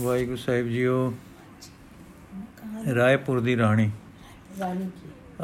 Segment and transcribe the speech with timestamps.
[0.00, 1.14] ਵਾਹਿਗੁਰੂ ਸਾਹਿਬ ਜੀਓ।
[2.94, 3.90] ਰਾਏਪੁਰ ਦੀ ਰਾਣੀ।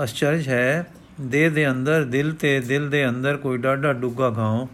[0.02, 0.86] ਅਚਰਜ ਹੈ
[1.20, 4.66] ਦੇਹ ਦੇ ਅੰਦਰ ਦਿਲ ਤੇ ਦਿਲ ਦੇ ਅੰਦਰ ਕੋਈ ਡਾਢਾ ਡੁੱਗਾ ਗਾਉ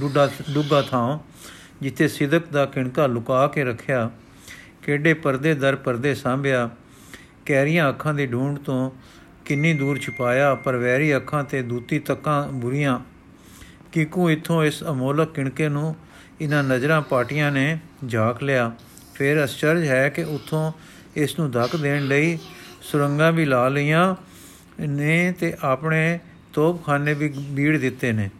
[0.00, 1.18] ਡੁੱਡਾ ਡੁੱਗਾ ਥਾਂ
[1.82, 4.10] ਜਿੱਥੇ ਸਿਦਕ ਦਾ ਕਿਣਕਾ ਲੁਕਾ ਕੇ ਰੱਖਿਆ
[4.82, 6.70] ਕਿਹੜੇ ਪਰਦੇ ਦਰ ਪਰਦੇ ਸਾਂਭਿਆ
[7.46, 8.90] ਕੈਰੀਆਂ ਅੱਖਾਂ ਦੀ ਢੂੰਡ ਤੋਂ
[9.44, 12.98] ਕਿੰਨੀ ਦੂਰ ਛੁਪਾਇਆ ਪਰ ਵੈਰੀ ਅੱਖਾਂ ਤੇ ਦੂਤੀ ਤੱਕਾਂ ਬੁਰੀਆਂ।
[13.92, 15.96] ਕਿਕੂ ਇਥੋਂ ਇਸ ਅਮੋਲਕ ਕਿਣਕੇ ਨੂੰ
[16.40, 17.78] ਇਹਨਾਂ ਨਜ਼ਰਾਂ ਪਾਟੀਆਂ ਨੇ
[18.08, 18.72] ਝਾਕ ਲਿਆ।
[19.18, 20.72] ਫਿਰ ਅਚਰਜ ਹੈ ਕਿ ਉਥੋਂ
[21.16, 22.38] ਇਸ ਨੂੰ ਧੱਕ ਦੇਣ ਲਈ
[22.82, 24.14] ਸੁਰੰਗਾਂ ਵੀ ਲਾ ਲਈਆਂ
[24.80, 26.18] ਨੇ ਤੇ ਆਪਣੇ
[26.52, 28.30] ਤੋਪਖਾਨੇ ਵੀ ਬੀੜ ਦਿੱਤੇ ਨੇ।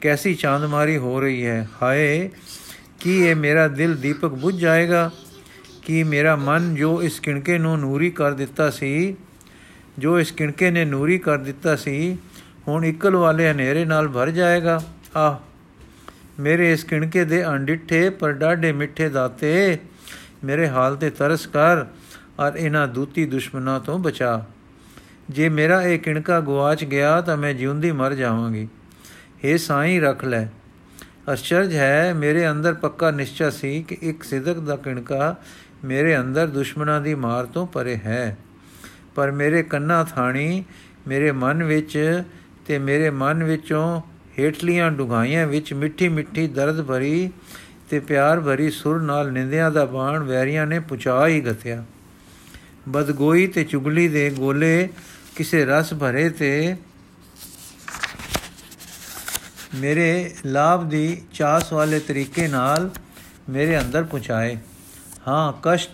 [0.00, 1.68] ਕੈਸੀ ਚਾਂਦਮਾਰੀ ਹੋ ਰਹੀ ਹੈ?
[1.82, 2.30] ਹਾਏ,
[3.00, 5.10] ਕੀ ਇਹ ਮੇਰਾ ਦਿਲ ਦੀਪਕ ਬੁੱਝ ਜਾਏਗਾ?
[5.82, 9.16] ਕੀ ਮੇਰਾ ਮਨ ਜੋ ਇਸ ਕਿਣਕੇ ਨੂੰ ਨੂਰੀ ਕਰ ਦਿੱਤਾ ਸੀ,
[9.98, 12.16] ਜੋ ਇਸ ਕਿਣਕੇ ਨੇ ਨੂਰੀ ਕਰ ਦਿੱਤਾ ਸੀ,
[12.68, 14.82] ਹੁਣ ਇਕਲ ਵਾਲੇ ਹਨੇਰੇ ਨਾਲ ਭਰ ਜਾਏਗਾ?
[15.16, 15.36] ਆਹ,
[16.42, 19.78] ਮੇਰੇ ਇਸ ਕਿਣਕੇ ਦੇ ਅੰਡਿੱਠੇ ਪਰ ਡਾਢੇ ਮਿੱਠੇ ਦਾਤੇ
[20.44, 21.82] ਮੇਰੇ ਹਾਲ ਤੇ ਤਰਸ ਕਰ
[22.40, 24.44] ਔਰ ਇਹਨਾਂ ਦੂਤੀ ਦੁਸ਼ਮਣਾਂ ਤੋਂ ਬਚਾ।
[25.30, 28.68] ਜੇ ਮੇਰਾ ਇਹ ਕਿਣਕਾ ਗਵਾਚ ਗਿਆ ਤਾਂ ਮੈਂ ਜਿਉਂਦੀ ਮਰ ਜਾਵਾਂਗੀ।
[29.44, 30.46] हे ਸਾਈਂ ਰੱਖ ਲੈ।
[31.32, 35.36] ਅਚਰਜ ਹੈ, ਮੇਰੇ ਅੰਦਰ ਪੱਕਾ ਨਿਸ਼ਚਾ ਸੀ ਕਿ ਇੱਕ ਸਿਦਕ ਦਾ ਕਿਣਕਾ
[35.84, 38.36] ਮੇਰੇ ਅੰਦਰ ਦੁਸ਼ਮਣਾਂ ਦੀ ਮਾਰ ਤੋਂ ਪਰੇ ਹੈ।
[39.14, 40.64] ਪਰ ਮੇਰੇ ਕੰਨਾਂ ਥਾਣੀ,
[41.08, 42.22] ਮੇਰੇ ਮਨ ਵਿੱਚ
[42.66, 44.00] ਤੇ ਮੇਰੇ ਮਨ ਵਿੱਚੋਂ
[44.38, 47.30] ਹੇਠਲੀਆਂ ਡੁਗਾਈਆਂ ਵਿੱਚ ਮਿੱਠੀ ਮਿੱਠੀ ਦਰਦ ਭਰੀ
[47.90, 51.84] ਤੇ ਪਿਆਰ ਭਰੀ ਸੁਰ ਨਾਲ ਨਿੰਦਿਆਂ ਦਾ ਬਾਣ ਵੈਰੀਆਂ ਨੇ ਪੁਚਾ ਹੀ ਗਥਿਆ
[52.88, 54.88] ਬਦਗੋਈ ਤੇ ਚੁਗਲੀ ਦੇ ਗੋਲੇ
[55.36, 56.76] ਕਿਸੇ ਰਸ ਭਰੇ ਤੇ
[59.74, 62.90] ਮੇਰੇ ਲਾਭ ਦੀ ਚਾਸ ਵਾਲੇ ਤਰੀਕੇ ਨਾਲ
[63.50, 64.56] ਮੇਰੇ ਅੰਦਰ ਪਹੁੰਚਾਏ
[65.28, 65.90] ਹਾਂ, ਕਸ਼ਟ,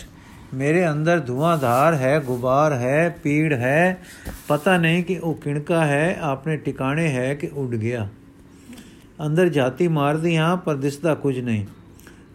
[0.54, 4.04] ਮੇਰੇ ਅੰਦਰ ਧੂਆਂਧਾਰ ਹੈ, ਗੁਬਾਰ ਹੈ, ਪੀੜ ਹੈ,
[4.48, 8.08] ਪਤਾ ਨਹੀਂ ਕਿ ਉਹ ਕਿਣਕਾ ਹੈ, ਆਪਣੇ ਟਿਕਾਣੇ ਹੈ ਕਿ ਉੱਡ ਗਿਆ।
[9.26, 11.66] ਅੰਦਰ ਜਾਤੀ ਮਾਰਦੀ ਹਾਂ, ਪਰ ਦਿਸਦਾ ਕੁਝ ਨਹੀਂ।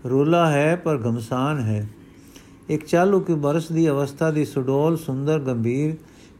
[0.09, 1.87] ਰੋਲਾ ਹੈ ਪਰ ਗਮਸਾਨ ਹੈ।
[2.69, 5.95] ਇੱਕ ਚਾਲੂ ਕੀ ਬਰਸ ਦੀ ਅਵਸਥਾ ਦੀ ਸੁਡੋਲ, ਸੁੰਦਰ, ਗੰਭੀਰ,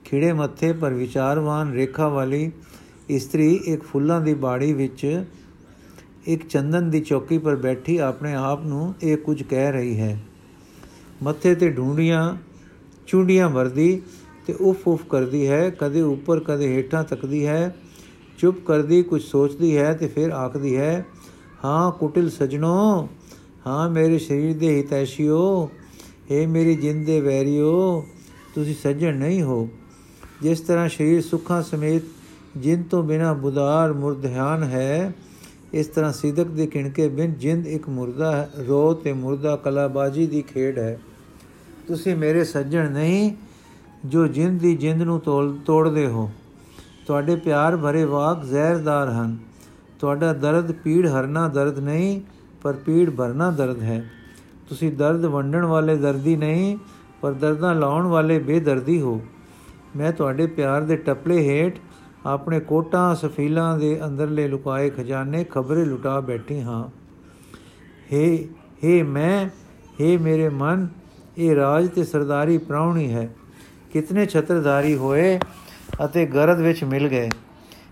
[0.06, 2.52] ਖਿੜੇ ਮੱਥੇ ਪਰ ਵਿਚਾਰਵਾਨ ਰੇਖਾ ਵਾਲੀ
[3.10, 5.26] ਇਸਤਰੀ ਇੱਕ ਫੁੱਲਾਂ ਦੀ ਬਾੜੀ ਵਿੱਚ
[6.26, 10.20] ਇੱਕ ਚੰਦਨ ਦੀ ਚੌਕੀ ਪਰ ਬੈਠੀ ਆਪਣੇ ਆਪ ਨੂੰ ਇਹ ਕੁਝ ਕਹਿ ਰਹੀ ਹੈ।
[11.24, 12.36] ਮੱਥੇ ਤੇ ਢੂੰਡੀਆਂ
[13.08, 14.02] ਚੁੰਡੀਆਂ ਵਰਦੀ
[14.48, 17.76] ਤੇ ਉਫ ਉਫ ਕਰਦੀ ਹੈ, ਕਦੇ ਉੱਪਰ, ਕਦੇ ਹੇਠਾਂ ਤੱਕਦੀ ਹੈ,
[18.38, 21.06] ਚੁੱਪ ਕਰਦੀ, ਕੁਝ ਸੋਚਦੀ ਹੈ ਤੇ ਫਿਰ ਆਖਦੀ ਹੈ,
[21.66, 23.10] ਹਾਂ, ਕੁਟਿਲ ਸਜਣੋ
[23.68, 25.70] ਹਾਂ, ਮੇਰੇ ਸਰੀਰ ਦੇ ਹਿਤੈਸ਼ੀਓ
[26.32, 28.06] ਏ ਮੇਰੀ ਜਿੰਦ ਦੇ ਵੈਰੀਓ,
[28.56, 29.70] ਤੁਸੀਂ ਸੱਜਣ ਨਹੀਂ ਹੋ।
[30.42, 32.04] ਜਿਸ ਤਰ੍ਹਾਂ ਸਰੀਰ ਸੁੱਖਾਂ ਸਮੇਤ
[32.58, 35.14] ਜਿੰਦ ਤੋਂ ਬਿਨਾ ਬੁਦਾਰ ਮੁਰਧਿਆਨ ਹੈ,
[35.74, 40.80] ਇਸ ਤਰ੍ਹਾਂ ਸਿਦਕ ਦੇ ਕਿਣਕੇ ਬਿਨ ਜਿੰਦ ਇੱਕ ਮੁਰਦਾ ਰੋ ਤੇ ਮੁਰਦਾ ਕਲਾਬਾਜੀ ਦੀ ਖੇਡ
[40.80, 41.00] ਹੈ।
[41.88, 43.32] ਤੁਸੀਂ ਮੇਰੇ ਸੱਜਣ ਨਹੀਂ,
[44.06, 45.20] ਜੋ ਜਿੰਦ ਦੀ ਜਿੰਦ ਨੂੰ
[45.66, 46.32] ਤੋੜਦੇ ਹੋ।
[47.08, 49.38] ਤੁਹਾਡੇ ਪਿਆਰ ਭਰੇ ਵਾਕ ਜ਼ਹਿਰਦਾਰ ਹਨ।
[50.00, 52.22] ਤੁਹਾਡਾ ਦਰਦ ਪੀੜ ਹਰਨਾ ਦਰਦ ਨਹੀਂ
[52.62, 54.12] ਪਰ ਪੀੜ ਭਰਨਾ ਦਰਦ ਹੈ।
[54.70, 56.78] ਤੁਸੀਂ ਦਰਦ ਵੰਡਣ ਵਾਲੇ ਦਰਦੀ ਨਹੀਂ,
[57.22, 59.22] ਪਰ ਦਰਦਾਂ ਲਾਉਣ ਵਾਲੇ ਬੇਦਰਦੀ ਹੋ।
[59.96, 61.78] ਮੈਂ ਤੁਹਾਡੇ ਪਿਆਰ ਦੇ ਟਪਲੇ ਹੇਠ
[62.26, 66.90] ਆਪਣੇ ਕੋਟਾਂ, ਸਫੀਲਾਂ ਦੇ ਅੰਦਰਲੇ ਲੁਕਾਏ ਖਜ਼ਾਨੇ, ਖਬਰੇ ਲੁਟਾ ਬੈਠੀ ਹਾਂ।
[68.14, 68.48] ਹੇ
[68.84, 69.50] ਹੇ ਮੈਂ,
[70.02, 70.88] ਹੇ ਮੇਰੇ ਮਨ,
[71.38, 73.36] ਇਹ ਰਾਜ ਤੇ ਸਰਦਾਰੀ ਪ੍ਰਾਉਣੀ ਹੈ।
[73.94, 75.40] ਕਿਤਨੇ ਛਤਰਧਾਰੀ ਹੋਏ
[76.06, 77.30] ਅਤੇ ਗਰਦ ਵਿੱਚ ਮਿਲ ਗਏ।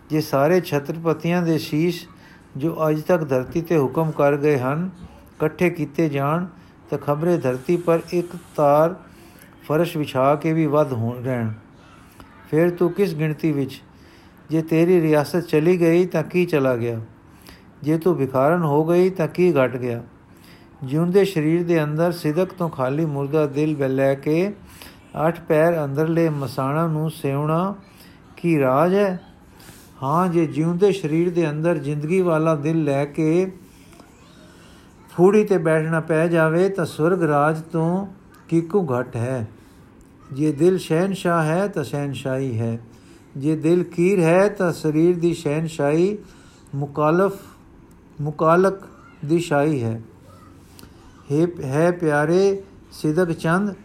[0.09, 2.07] ਜੇ ਸਾਰੇ ਛਤਰਪਤੀਆਂ ਦੇ ਸ਼ੀਸ਼
[2.59, 6.45] ਜੋ ਅੱਜ ਤੱਕ ਧਰਤੀ ਤੇ ਹੁਕਮ ਕਰ ਗਏ ਹਨ, ਇਕੱਠੇ ਕੀਤੇ ਜਾਣ,
[6.89, 8.95] ਤਾਂ ਖਬਰੇ ਧਰਤੀ ਪਰ ਇੱਕ ਤਾਰ
[9.67, 11.51] ਫਰਸ਼ ਵਿਛਾ ਕੇ ਵੀ ਵੱਧ ਹੋਣ ਰਹਿਣ।
[12.51, 13.81] ਫਿਰ ਤੂੰ ਕਿਸ ਗਿਣਤੀ ਵਿੱਚ?
[14.49, 17.01] ਜੇ ਤੇਰੀ ਰਿਆਸਤ ਚਲੀ ਗਈ ਤਾਂ ਕੀ ਚਲਾ ਗਿਆ?
[17.83, 20.03] ਜੇ ਤੂੰ ਵਿਖਾਰਨ ਹੋ ਗਈ ਤਾਂ ਕੀ ਘਟ ਗਿਆ?
[20.83, 24.53] ਜਿਉਂਦੇ ਸਰੀਰ ਦੇ ਅੰਦਰ ਸਿਦਕ ਤੋਂ ਖਾਲੀ ਮੁਰਦਾ ਦਿਲ ਲੈ ਕੇ
[25.27, 27.75] ਅੱਠ ਪੈਰ ਅੰਦਰਲੇ ਮਸਾਣਾ ਨੂੰ ਸੇਵਣਾ
[28.37, 29.19] ਕੀ ਰਾਜ ਹੈ?
[30.03, 33.51] ਹਾਂ, ਜੇ ਜਿਉਂਦੇ ਸਰੀਰ ਦੇ ਅੰਦਰ ਜ਼ਿੰਦਗੀ ਵਾਲਾ ਦਿਲ ਲੈ ਕੇ
[35.09, 38.07] ਫੂੜੀ ਤੇ ਬੈਠਣਾ ਪੈ ਜਾਵੇ, ਤਾਂ ਸੁਰਗ ਰਾਜ ਤੋਂ
[38.47, 39.47] ਕਿਕੂ ਘਟ ਹੈ।
[40.33, 42.79] ਜੇ ਦਿਲ ਸ਼ਹਿਨशाह ਹੈ, ਤਾਂ ਸ਼ਹਿਨशाही ਹੈ।
[43.37, 46.17] ਜੇ ਦਿਲ ਕੀਰ ਹੈ, ਤਾਂ ਸਰੀਰ ਦੀ ਸ਼ਹਿਨशाही
[46.75, 47.33] ਮੁਕਾਲਫ,
[48.21, 48.79] ਮੁਕਾਲਕ
[49.25, 50.01] ਦੀ ਸ਼ਾਹੀ ਹੈ।
[51.31, 53.75] ਹੈ ਹੈ ਪਿਆਰੇ ਸਿਦਕ ਚੰਦ,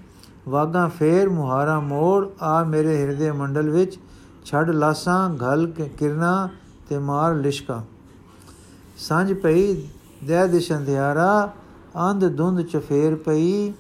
[0.48, 3.98] ਵਾਗਾ ਫੇਰ ਮੁਹਾਰਾ ਮੋੜ, ਆ ਮੇਰੇ ਹਿਰਦੇ ਮੰਡਲ ਵਿੱਚ
[4.44, 5.66] ਛੱਡ ਲਾਸਾਂ, ਘਲ
[5.98, 6.48] ਕਿਰਨਾ
[6.88, 7.82] ਤੇ ਮਾਰ ਲਿਸ਼ਕਾ।
[8.98, 9.74] ਸਾਂਝ ਪਈ
[10.24, 11.52] ਦੇ ਦਿਸ਼ ਅੰਧਿਆਰਾ,
[12.10, 13.72] ਅੰਧ ਧੁੰਦ ਚਫੇਰ ਪਈ।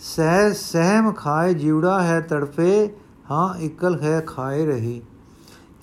[0.00, 2.90] ਸਹਿ, ਸਹਿਮ ਖਾਏ ਜਿਉੜਾ ਹੈ ਤੜਫੇ,
[3.30, 5.00] ਹਾਂ ਇਕਲ ਹੈ ਖਾਏ ਰਹੀ।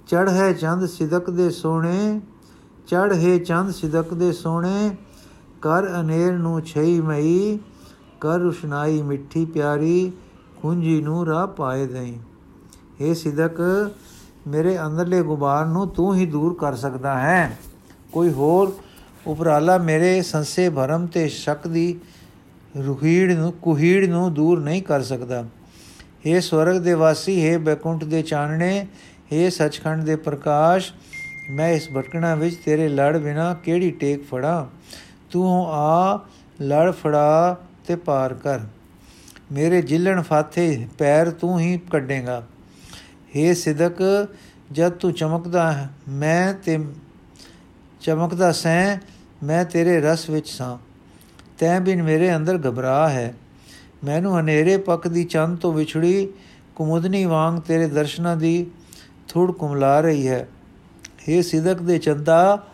[0.08, 2.22] ਚੜ ਹੈ ਚੰਦ ਸਿਦਕ ਦੇ ਸੋਹਣੇ
[2.88, 4.98] ਚੜ ਹੈ ਚੰਦ ਸਿਦਕ ਦੇ ਸੋਹਣੇ।
[5.62, 7.60] ਕਰ ਅਨੇਰ ਨੂੰ ਛਈ ਮਈ,
[8.22, 10.12] ਕਰ ਰੁਸ਼ਨਾਈ ਮਿੱਠੀ ਪਿਆਰੀ
[10.62, 12.18] ਕੁੰਜੀ ਨੂੰ ਰਾਹ ਪਾਏ ਦਈ।
[13.01, 13.61] हे ਸਿਦਕ
[14.47, 17.57] ਮੇਰੇ ਅੰਦਰਲੇ ਗੁਬਾਰ ਨੂੰ ਤੂੰ ਹੀ ਦੂਰ ਕਰ ਸਕਦਾ ਹੈ
[18.13, 18.73] ਕੋਈ ਹੋਰ
[19.27, 21.99] ਉਪਰਾਲਾ ਮੇਰੇ ਸੰਸੇ ਭਰਮ ਤੇ ਸ਼ੱਕ ਦੀ
[22.77, 25.45] ਰੁਹੀੜ ਨੂੰ ਕੁਹੀੜ ਨੂੰ ਦੂਰ ਨਹੀਂ ਕਰ ਸਕਦਾ
[26.27, 28.87] हे ਸਵਰਗ ਦੇ ਵਾਸੀ हे ਬੈਕੁੰਠ ਦੇ ਚਾਨਣੇ
[29.33, 30.93] हे ਸਚਖੰਡ ਦੇ ਪ੍ਰਕਾਸ਼
[31.51, 34.67] ਮੈਂ ਇਸ ਭਟਕਣਾ ਵਿੱਚ ਤੇਰੇ ਲੜ ਬਿਨਾ ਕਿਹੜੀ ਟੇਕ ਫੜਾ
[35.31, 36.19] ਤੂੰ ਆ
[36.63, 37.57] ਲੜ ਫੜਾ
[37.87, 38.61] ਤੇ ਪਾਰ ਕਰ
[39.53, 42.43] ਮੇਰੇ ਜਿਲਣ ਫਾਥੇ ਪੈਰ ਤੂੰ ਹੀ ਕੱਢੇਗਾ
[43.36, 44.28] हे ਸਿਦਕ,
[44.72, 46.86] ਜਦ ਤੂੰ ਚਮਕਦਾ ਮੈਂ ਤੇ
[48.02, 48.98] ਚਮਕਦਾ ਸੈਂ,
[49.44, 50.78] ਮੈਂ ਤੇਰੇ ਰਸ ਵਿੱਚ ਸਾਂ।
[51.58, 53.34] ਤੈ ਬਿਨ ਮੇਰੇ ਅੰਦਰ ਘਬਰਾ ਹੈ।
[54.04, 56.28] ਮੈਨੂੰ ਹਨੇਰੇ ਪੱਕ ਦੀ ਚੰਦ ਤੋਂ ਵਿਛੜੀ
[56.76, 58.72] ਕੁਮੁਦਨੀ ਵਾਂਗ ਤੇਰੇ ਦਰਸ਼ਨਾਂ ਦੀ
[59.28, 60.48] ਥੋੜ ਕੁਮਲਾ ਰਹੀ ਹੈ।
[61.30, 62.68] हे ਸਿਦਕ ਦੇ ਚੰਦਾ,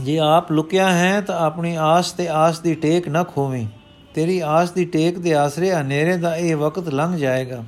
[0.00, 3.66] ਜੇ ਆਪ ਲੁਕਿਆ ਹੈ ਤਾਂ ਆਪਣੀ ਆਸ ਤੇ ਆਸ ਦੀ ਟੇਕ ਨਾ ਖੋਵੇਂ।
[4.14, 7.64] ਤੇਰੀ ਆਸ ਦੀ ਟੇਕ ਦੇ ਆਸਰੇ ਹਨੇਰੇ ਦਾ ਇਹ ਵਕਤ ਲੰਘ ਜਾਏਗਾ।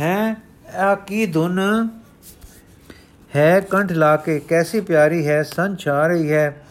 [0.00, 0.36] ਹੈ?
[0.76, 1.88] ਆ ਕੀ ਧੁਨ
[3.36, 3.60] ਹੈ?
[3.60, 5.42] ਕੰਠ ਲਾ ਕੇ ਕੈਸੀ ਪਿਆਰੀ ਹੈ?
[5.42, 6.62] ਸੰ ਛਾ ਰਹੀ ਹੈ।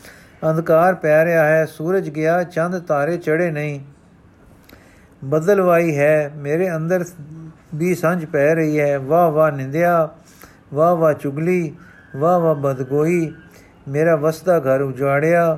[0.49, 3.79] ਅੰਧਕਾਰ ਪੈ ਰਿਹਾ ਹੈ। ਸੂਰਜ ਗਿਆ, ਚੰਦ ਤਾਰੇ ਚੜੇ ਨਹੀਂ।
[5.25, 7.05] ਬਦਲਵਾਈ ਹੈ। ਮੇਰੇ ਅੰਦਰ
[7.75, 10.09] ਵੀ ਸੰਝ ਪੈ ਰਹੀ ਹੈ। ਵਾਹ ਵਾਹ ਨਿੰਦਿਆ,
[10.73, 11.75] ਵਾਹ ਵਾਹ ਚੁਗਲੀ,
[12.15, 13.33] ਵਾਹ ਵਾਹ ਬਦਗੋਈ
[13.87, 15.57] ਮੇਰਾ ਵਸਦਾ ਘਰ ਉਜਾੜਿਆ।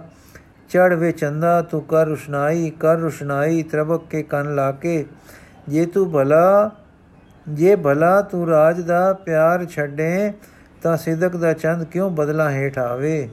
[0.72, 5.06] ਚੜ ਵੇ ਚੰਦਾ ਤੂੰ ਕਰ ਰੁਸ਼ਨਾਈ ਕਰ ਰੁਸ਼ਨਾਈ ਤਰਬਕ ਕੇ ਕੰਨ ਲਾ ਕੇ।
[5.70, 6.72] ਜੇ ਤੂੰ ਭਲਾ,
[7.50, 10.34] ਜੇ ਭਲਾ ਤੂੰ ਰਾਜ ਦਾ ਪਿਆਰ ਛੱਡੇ,
[10.84, 13.30] ਤਾਂ ਸਿਦਕ ਦਾ ਚੰਦ ਕਿਉਂ ਬਦਲਾ ਹੇਠ ਆਵੇ?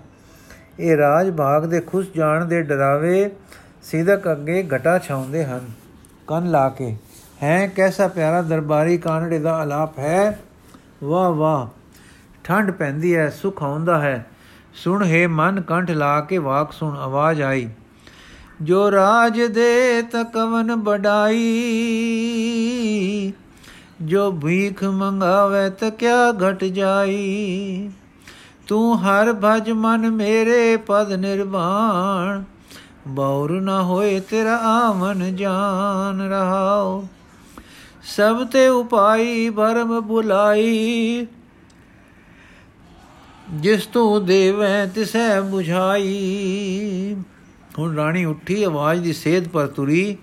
[0.80, 3.30] ਇਹ ਰਾਜ ਭਾਗ ਦੇ ਖੁਸ਼ ਜਾਣ ਦੇ ਡਰਾਵੇ,
[3.82, 5.60] ਸਿਦਕ ਅੱਗੇ ਘਟਾ ਛਾਉਂਦੇ ਹਨ।
[6.26, 6.96] ਕੰਨ ਲਾ ਕੇ,
[7.42, 10.38] ਹੈ, ਕੈਸਾ ਪਿਆਰਾ ਦਰਬਾਰੀ ਕਾਨੜੇ ਦਾ ਆਲਾਪ ਹੈ?
[11.04, 11.66] ਵਾਹ ਵਾਹ
[12.44, 14.26] ਠੰਡ ਪੈਂਦੀ ਹੈ, ਸੁਖ ਆਉਂਦਾ ਹੈ।
[14.84, 17.68] ਸੁਣ ਹੈ ਮਨ ਕੰਠ ਲਾ ਕੇ ਵਾਕ ਸੁਣ ਆਵਾਜ਼ ਆਈ।
[18.62, 21.38] ਜੋ ਰਾਜ ਦੇ ਤਕਵਨ ਬਡਾਈ
[24.02, 27.90] ਜੋ ਭੀਖ ਮੰਗਾਵੇ ਤ ਕਿਆ ਘਟ ਜਾਈ।
[28.66, 32.42] ਤੂੰ ਹਰ ਭਜ ਮਨ ਮੇਰੇ ਪਦ ਨਿਰਵਾਣ,
[33.08, 37.08] ਬੌਰ ਨਾ ਹੋਏ ਤੇਰਾ ਆਮਨ ਜਾਨ ਰਹਾਓ।
[38.16, 41.26] ਸਭ ਤੇ ਉਪਾਈ ਭਰਮ ਬੁਲਾਈ
[43.54, 47.16] ਜਿਸ ਤੂੰ ਦੇਵੈ ਤਿਸੈ 부ਝਾਈ
[47.78, 50.16] ਹੁਣ ਰਾਣੀ ਉੱਠੀ, ਆਵਾਜ਼ ਦੀ ਸੇਧ ਪਰ ਤੁਰੀ।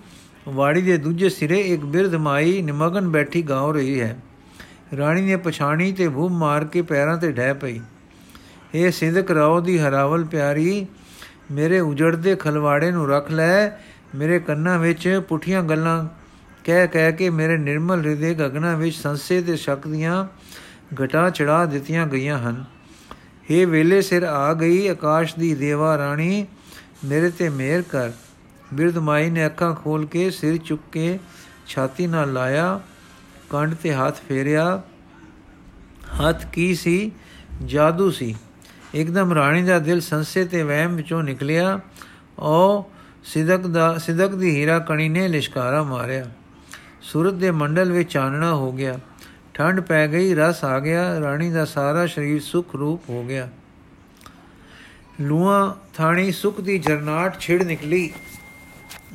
[0.48, 4.16] ਵਾੜੀ ਦੇ ਦੂਜੇ ਸਿਰੇ ਇੱਕ ਬਿਰਧ ਮਾਈ ਨਿਮਗਨ ਬੈਠੀ ਗਾਉ ਰਹੀ ਹੈ।
[4.96, 7.80] ਰਾਣੀ ਨੇ ਪਛਾਣੀ ਤੇ ਭੂਮ ਮਾਰ ਕੇ ਪੈਰਾਂ ਤੇ ਢਹਿ ਪਈ।
[8.74, 10.86] ਇਹ ਸਿਦਕ ਰਾਓ ਦੀ ਹਰਾਵਲ ਪਿਆਰੀ,
[11.50, 13.68] ਮੇਰੇ ਉਜੜਦੇ ਖਲਵਾੜੇ ਨੂੰ ਰੱਖ ਲੈ,
[14.14, 16.06] ਮੇਰੇ ਕੰਨਾਂ ਵਿੱਚ ਪੁੱਠੀਆਂ ਗੱਲਾਂ
[16.64, 20.26] ਕਹਿ ਕਹਿ ਕੇ ਮੇਰੇ ਨਿਰਮਲ ਹਿਰਦੇ ਗਗਨਾ ਵਿੱਚ ਸੰਸੇ ਤੇ ਸ਼ੱਕ ਦੀਆਂ
[21.04, 22.64] ਘਟਾ ਚੜਾ ਦਿੱਤੀਆਂ ਗਈਆਂ ਹਨ।
[23.50, 26.46] हे ਵੇਲੇ ਸਿਰ ਆ ਗਈ ਆਕਾਸ਼ ਦੀ ਦੇਵਾ ਰਾਣੀ,
[27.04, 28.10] ਮੇਰੇ ਤੇ ਮਿਹਰ ਕਰ।
[28.74, 31.18] ਬਿਰਧ ਮਾਈ ਨੇ ਅੱਖਾਂ ਖੋਲ ਕੇ ਸਿਰ ਚੁੱਕ ਕੇ
[31.66, 32.80] ਛਾਤੀ ਨਾਲ ਲਾਇਆ,
[33.50, 34.82] ਕੰਡ ਤੇ ਹੱਥ ਫੇਰਿਆ।
[36.20, 37.12] ਹੱਥ ਕੀ ਸੀ?
[37.64, 38.36] ਜਾਦੂ ਸੀ।
[38.94, 41.80] ਇੱਕਦਮ ਰਾਣੀ ਦਾ ਦਿਲ ਸੰਸੇ ਤੇ ਵਹਿਮ ਵਿੱਚੋਂ ਨਿਕਲਿਆ।
[42.38, 42.90] ਉਹ
[43.24, 46.30] ਸਿਦਕ ਦਾ, ਸਿਦਕ ਦੀ ਹੀਰਾ ਕਣੀ ਨੇ ਲਿਸ਼ਕਾਰਾ ਮਾਰਿਆ।
[47.02, 48.98] ਸੂਰਤ ਦੇ ਮੰਡਲ ਵਿੱਚ ਚਾਨਣਾ ਹੋ ਗਿਆ।
[49.56, 53.48] ਠੰਡ ਪੈ ਗਈ, ਰਸ ਆ ਗਿਆ, ਰਾਣੀ ਦਾ ਸਾਰਾ ਸਰੀਰ ਸੁਖ ਰੂਪ ਹੋ ਗਿਆ।
[55.20, 58.12] ਲੂਆ ਥਾਣੀ ਸੁਖ ਦੀ ਜਰਨਾਟ ਛਿੜ ਨਿਕਲੀ,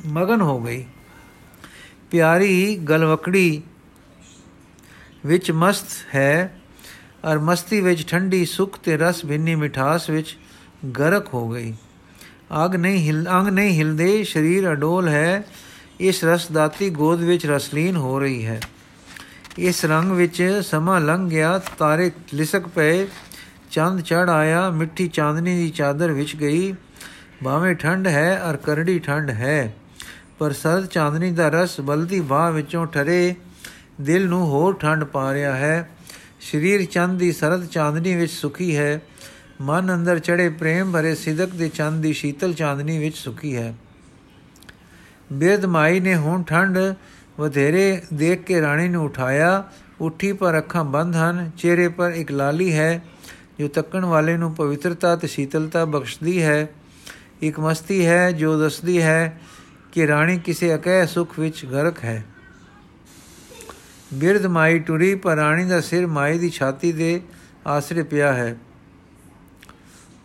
[0.06, 0.84] ਮਗਨ ਹੋ ਗਈ।
[2.10, 3.62] ਪਿਆਰੀ ਗਲਵਕੜੀ
[5.26, 6.60] ਵਿੱਚ ਮਸਤ ਹੈ,
[7.24, 10.36] ਔਰ ਮਸਤੀ ਵਿੱਚ ਠੰਡੀ ਸੁਖ ਤੇ ਰਸ ਭਿੰਨੀ ਮਿਠਾਸ ਵਿੱਚ
[10.98, 11.74] ਗਰਕ ਹੋ ਗਈ।
[12.52, 15.44] ਆਗ ਨਹੀਂ ਹਿਲ, ਅੰਗ ਨਹੀਂ ਹਿਲਦੇ, ਸਰੀਰ ਅਡੋਲ ਹੈ,
[16.00, 18.60] ਇਸ ਰਸ ਦਾਤੀ ਗੋਦ ਵਿੱਚ ਰਸਲੀਨ ਹੋ ਰਹੀ ਹੈ।
[19.58, 23.06] ਇਸ ਰੰਗ ਵਿੱਚ ਸਮਾਂ ਲੰਘ ਗਿਆ, ਤਾਰੇ ਲਿਸਕ ਪਏ।
[23.70, 26.74] ਚੰਦ ਚੜ ਆਇਆ, ਮਿੱਠੀ ਚਾਂਦਨੀ ਦੀ ਚਾਦਰ ਵਿੱਚ ਗਈ।
[27.44, 29.74] ਭਾਵੇਂ ਠੰਡ ਹੈ ਔਰ ਕਰੜੀ ਠੰਡ ਹੈ,
[30.38, 33.34] ਪਰ ਸਰਦ ਚਾਂਦਨੀ ਦਾ ਰਸ ਬਲਦੀ ਬਾਹ ਵਿੱਚੋਂ ਠਰੇ।
[34.00, 35.88] ਦਿਲ ਨੂੰ ਹੋਰ ਠੰਡ ਪਾ ਰਿਹਾ ਹੈ।
[36.40, 39.00] ਸਰੀਰ ਚੰਦ ਦੀ ਸਰਦ ਚਾਂਦਨੀ ਵਿੱਚ ਸੁਖੀ ਹੈ।
[39.60, 43.74] ਮਨ ਅੰਦਰ ਚੜੇ ਪ੍ਰੇਮ ਭਰੇ ਸਿਦਕ ਦੇ ਚੰਦ ਦੀ ਸ਼ੀਤਲ ਚਾਂਦਨੀ ਵਿੱਚ ਸੁਖੀ ਹੈ।
[45.32, 46.78] ਬਿਰਧ ਮਾਈ ਨੇ ਹੁਣ ਠੰਡ
[47.40, 49.68] ਵਧੇਰੇ ਦੇਖ ਕੇ ਰਾਣੀ ਨੂੰ ਉਠਾਇਆ।
[50.00, 53.04] ਉੱਠੀ ਪਰ ਅੱਖਾਂ ਬੰਦ ਹਨ, ਚਿਹਰੇ ਪਰ ਇੱਕ ਲਾਲੀ ਹੈ,
[53.58, 56.68] ਜੋ ਤੱਕਣ ਵਾਲੇ ਨੂੰ ਪਵਿੱਤਰਤਾ ਤੇ ਸ਼ੀਤਲਤਾ ਬਖਸ਼ਦੀ ਹੈ।
[57.42, 59.40] ਇੱਕ ਮਸਤੀ ਹੈ, ਜੋ ਦੱਸਦੀ ਹੈ
[59.92, 62.24] ਕਿ ਰਾਣੀ ਕਿਸੇ ਅਕਹਿ ਸੁਖ ਵਿੱਚ ਗਰਕ ਹੈ।
[64.14, 67.20] ਬਿਰਧ ਮਾਈ ਟੁਰੀ, ਪਰ ਰਾਣੀ ਦਾ ਸਿਰ ਮਾਈ ਦੀ ਛਾਤੀ ਦੇ
[67.66, 68.56] ਆਸਰੇ ਪਿਆ ਹੈ।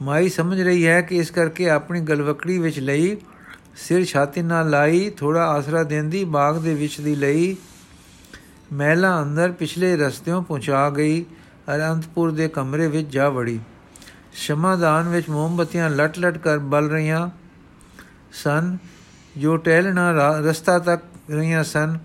[0.02, 3.18] ਮਾਈ ਸਮਝ ਰਹੀ ਹੈ ਕਿ ਇਸ ਕਰਕੇ ਆਪਣੀ ਗਲਵਕੜੀ ਵਿੱਚ ਲਈ
[3.77, 7.55] ਸਿਰ ਛਾਤੀ ਨਾਲ ਲਾਈ ਥੋੜਾ ਆਸਰਾ ਦੇਂਦੀ, ਬਾਗ ਦੇ ਵਿੱਚ ਦੀ ਲਈ।
[8.74, 11.25] ਮਹਿਲਾ ਅੰਦਰ ਪਿਛਲੇ ਰਸਤਿਓਂ ਪਹੁੰਚਾ ਗਈ
[11.75, 13.60] ਅਰ ਅੰਤਪੁਰ ਦੇ ਕਮਰੇ ਵਿੱਚ ਜਾ ਵੜੀ।
[14.34, 17.29] ਸ਼ਮਾਦਾਨ ਵਿੱਚ ਮੋਮਬਤੀਆਂ ਲਟ-ਲਟ ਕਰ ਬਲ ਰਹੀਆਂ
[18.43, 18.77] ਸਨ,
[19.38, 22.00] ਜੋ ਟਹਿਲਣਾ ਰਸਤਾ ਤੱਕ ਰਹੀਆਂ ਸਨ।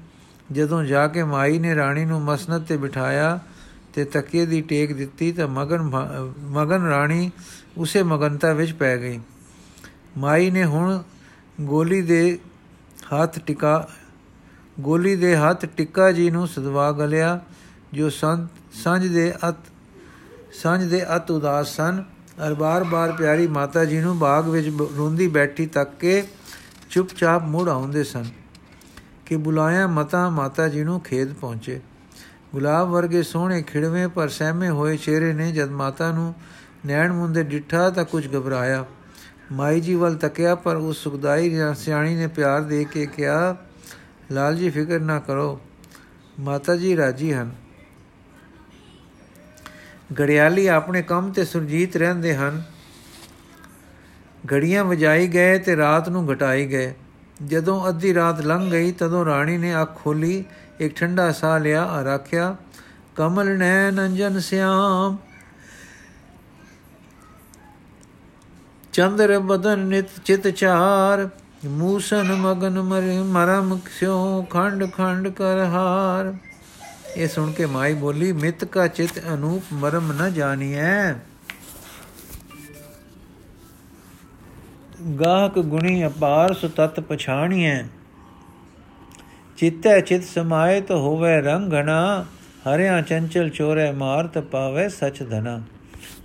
[0.53, 3.39] ਜਦੋਂ ਜਾ ਕੇ ਮਾਈ ਨੇ ਰਾਣੀ ਨੂੰ ਮਸਨਦ ਤੇ ਬਿਠਾਇਆ
[3.95, 5.83] ਤੇ ਤਕੀਏ ਦੀ ਟੇਕ ਦਿੱਤੀ ਤਾਂ ਮਗਨ
[6.39, 7.31] ਮਗਨ ਰਾਣੀ
[7.77, 9.21] ਉਸੇ ਮਗਨਤਾ ਵਿੱਚ ਪੈ ਗਈ।
[10.19, 11.03] ਮਾਈ ਨੇ ਹੁਣ
[11.61, 12.39] ਗੋਲੀ ਦੇ
[13.15, 13.89] ਹੱਥ ਟਿਕਾ,
[14.81, 17.41] ਗੋਲੀ ਦੇ ਹੱਥ ਟਿੱਕਾ ਜੀ ਨੂੰ ਸਦਵਾ ਗਲਿਆ,
[17.93, 19.55] ਜੋ ਸੰਝ ਦੇ ਅਤ,
[20.53, 22.03] ਸੰਝ ਦੇ ਅਤ ਉਦਾਸ ਸਨ।
[22.47, 26.25] ਅਰ ਬਾਰ-ਬਾਰ ਪਿਆਰੀ ਮਾਤਾ ਜੀ ਨੂੰ ਬਾਗ ਵਿੱਚ ਰੋਂਦੀ ਬੈਠੀ ਤੱਕ ਕੇ
[26.91, 28.25] ਚੁੱਪਚਾਪ ਮੁੜ ਆਉਂਦੇ ਸਨ
[29.27, 31.81] ਕਿ ਬੁਲਾਇਆ ਮਤਾ ਮਾਤਾ ਜੀ ਨੂੰ ਖੇਦ ਪਹੁੰਚੇ।
[32.53, 36.35] ਗੁਲਾਬ ਵਰਗੇ ਸੋਹਣੇ ਖਿੜਵੇਂ ਪਰ ਸਹਿਮੇ ਹੋਏ ਚਿਹਰੇ ਨੇ ਜਦ ਮਾਤਾ ਨੂੰ
[36.87, 38.85] ਨੈਣ ਮੁੰਦੇ ਡਿੱਠਾ ਤਾਂ ਕੁਝ ਘਬਰਾਇਆ।
[39.53, 43.57] ਮਾਈ ਜੀ ਵੱਲ ਤੱਕਿਆ, ਪਰ ਉਸ ਸੁਖਦਾਈ ਸਿਆਣੀ ਨੇ ਪਿਆਰ ਦੇ ਕੇ ਕਿਹਾ,
[44.33, 45.61] ਲਾਲ ਜੀ ਫਿਕਰ ਨਾ ਕਰੋ,
[46.41, 47.51] ਮਾਤਾ ਜੀ ਰਾਜੀ ਹਨ।
[50.21, 52.63] ਗੜਿਆਲੀ ਆਪਣੇ ਕੰਮ ਤੇ ਸੁਰਜੀਤ ਰਹਿੰਦੇ ਹਨ।
[54.53, 56.95] ਘੜੀਆਂ ਵਜਾਈ ਗਏ ਤੇ ਰਾਤ ਨੂੰ ਘਟਾਈ ਗਏ।
[57.47, 60.45] ਜਦੋਂ ਅੱਧੀ ਰਾਤ ਲੰਘ ਗਈ, ਤਦੋਂ ਰਾਣੀ ਨੇ ਅੱਖ ਖੋਲੀ,
[60.81, 62.57] ਇੱਕ ਠੰਡਾ ਸਾਹ ਲਿਆ ਆ ਰੱਖਿਆ
[63.17, 65.17] ਕਮਲ ਨੈਣ ਅੰਜਨ ਸਿਆਮ
[68.93, 71.29] ਚੰਦਰ ਬਦਨ ਨਿਤ ਚਿਤ ਚਾਰ,
[71.67, 72.81] ਮੂਸਨ ਮਗਨ
[73.25, 76.33] ਮਰਮ ਸਿਓ ਖੰਡ ਖੰਡ ਕਰ ਹਾਰ।
[77.17, 81.13] ਇਹ ਸੁਣ ਕੇ ਮਾਈ ਬੋਲੀ, ਮਿਤ ਕਾ ਚਿਤ ਅਨੂਪ ਮਰਮ ਨ ਜਾਣੀਐ।
[85.21, 87.83] ਗਾਹਕ ਗੁਣੀ ਅਪਾਰ ਸੁ ਤਤ ਪਛਾਣੀਐ।
[89.59, 92.25] ਚਿਤੈ ਚਿਤ ਸਮਾਏ ਤੋ ਹੋਵੇ ਰੰਗ ਘਣਾ,
[92.67, 95.61] ਹਰਿਆ ਚੰਚਲ ਚੋਰੇ ਮਾਰਤ ਪਾਵੇ ਸਚ ਧਨਾ।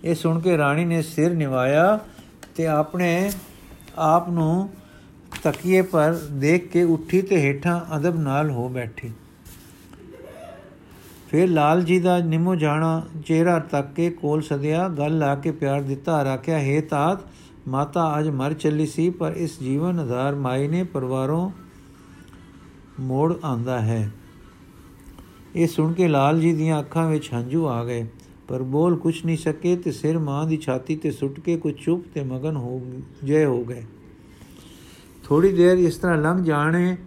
[0.04, 2.00] ਇਹ ਸੁਣ ਕੇ ਰਾਣੀ ਨੇ ਸਿਰ ਨਿਵਾਇਆ
[2.58, 3.32] ਤੇ ਆਪਣੇ
[3.98, 4.70] ਆਪ ਨੂੰ
[5.44, 9.12] ਤਕੀਏ ਪਰ ਦੇਖ ਕੇ ਉੱਠੀ ਤੇ ਹੇਠਾਂ ਅਦਬ ਨਾਲ ਹੋ ਬੈਠੀ।
[11.30, 15.82] ਫਿਰ ਲਾਲ ਜੀ ਦਾ ਨਿਮੋ ਜਾਣਾ ਚਿਹਰਾ ਤੱਕ ਕੇ ਕੋਲ ਸਦਿਆ, ਗੱਲ ਲਾ ਕੇ ਪਿਆਰ
[15.82, 17.20] ਦਿੱਤਾ ਰੱਖਿਆ ਹੈ ਤਾਤ,
[17.68, 21.50] ਮਾਤਾ ਅੱਜ ਮਰ ਚੱਲੀ ਸੀ, ਪਰ ਇਸ ਜੀਵਨ ਆਧਾਰ ਮਾਈ ਨੇ ਪਰਿਵਾਰੋਂ
[23.00, 24.12] ਮੋੜ ਆਂਦਾ ਹੈ।
[25.56, 28.08] ਇਹ ਸੁਣ ਕੇ ਲਾਲ ਜੀ ਦੀਆਂ ਅੱਖਾਂ ਵਿੱਚ ਹੰਝੂ ਆ ਗਏ।
[28.48, 32.04] ਪਰ ਬੋਲ ਕੁਝ ਨਹੀਂ ਸਕੇ ਤੇ ਸਿਰ ਮਾਂ ਦੀ ਛਾਤੀ ਤੇ ਸੁੱਟ ਕੇ ਕੁਝ ਚੁੱਪ
[32.13, 32.82] ਤੇ ਮਗਨ ਹੋ
[33.24, 33.84] ਜੈ ਹੋ ਗਏ।
[35.24, 36.98] ਥੋੜੀ ਦੇਰ ਇਸ ਤਰ੍ਹਾਂ ਲੰਘ ਜਾਣੇ,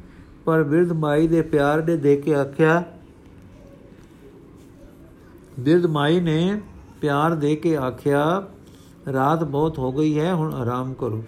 [0.44, 2.82] ਪਰ ਬਿਰਧ ਮਾਈ ਦੇ ਪਿਆਰ ਦੇ ਦੇ ਕੇ ਆਖਿਆ,
[5.60, 6.60] ਬਿਰਧ ਮਾਈ ਨੇ
[7.00, 8.48] ਪਿਆਰ ਦੇ ਕੇ ਆਖਿਆ,
[9.12, 11.22] ਰਾਤ ਬਹੁਤ ਹੋ ਗਈ ਹੈ, ਹੁਣ ਆਰਾਮ ਕਰੋ।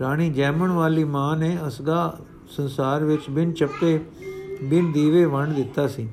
[0.00, 3.98] ਰਾਣੀ ਜੈਮਣ ਵਾਲੀ ਮਾਂ ਨੇ ਅਸਗਾ ਸੰਸਾਰ ਵਿੱਚ ਬਿਨ ਚੱਪੇ,
[4.64, 6.08] ਬਿਨ ਦੀਵੇ ਵੰਡ ਦਿੱਤਾ ਸੀ।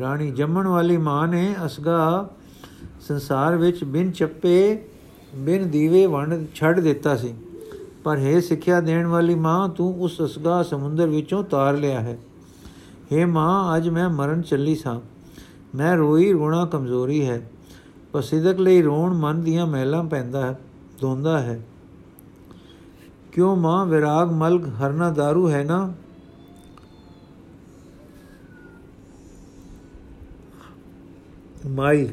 [0.00, 2.28] ਰਾਣੀ ਜੰਮਣ ਵਾਲੀ ਮਾਂ ਨੇ ਅਸਗਾ
[3.00, 4.84] ਸੰਸਾਰ ਵਿੱਚ ਬਿਨ ਚੱਪੇ
[5.36, 7.34] ਬਿਨ ਦੀਵੇ ਵੰਡ ਛੱਡ ਦਿੱਤਾ ਸੀ
[8.04, 12.18] ਪਰ ਹੈ ਸਿੱਖਿਆ ਦੇਣ ਵਾਲੀ ਮਾਂ ਤੂੰ ਉਸ ਅਸਗਾ ਸਮੁੰਦਰ ਵਿੱਚੋਂ ਤਾਰ ਲਿਆ ਹੈ
[13.10, 15.00] हे ਮਾਂ ਅੱਜ ਮੈਂ ਮਰਨ ਚੱਲੀ ਸਾਂ
[15.74, 17.40] ਮੈਂ ਰੋਈ ਰੋਣਾ ਕਮਜ਼ੋਰੀ ਹੈ
[18.12, 20.56] ਪਰ ਸਿਦਕ ਲਈ ਰੋਣ ਮਨ ਦੀਆਂ ਮਹਿਲਾਂ ਪੈਂਦਾ ਹੈ
[21.00, 21.60] ਧੋਂਦਾ ਹੈ
[23.32, 25.78] ਕਿਉਂ ਮਾਂ ਵਿਰਾਗ ਮਲਕ ਹਰਨਾ दारू ਹੈ ਨਾ
[31.67, 32.07] ਮਾਈ,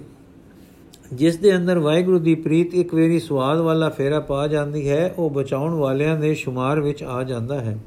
[1.12, 5.30] ਜਿਸ ਦੇ ਅੰਦਰ ਵਾਹਿਗੁਰੂ ਦੀ ਪ੍ਰੀਤ ਇੱਕ ਵੇਰੀ ਸਵਾਦ ਵਾਲਾ ਫੇਰਾ ਪਾ ਜਾਂਦੀ ਹੈ, ਉਹ
[5.30, 7.78] ਬਚਾਉਣ ਵਾਲਿਆਂ ਦੇ ਸ਼ੁਮਾਰ ਵਿੱਚ ਆ ਜਾਂਦਾ ਹੈ।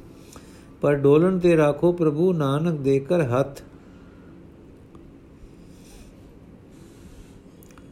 [0.81, 3.61] ਪਰ ਡੋਲਣ ਤੇ ਰੱਖੋ ਪ੍ਰਭੂ ਨਾਨਕ ਦੇਕਰ ਹੱਥ।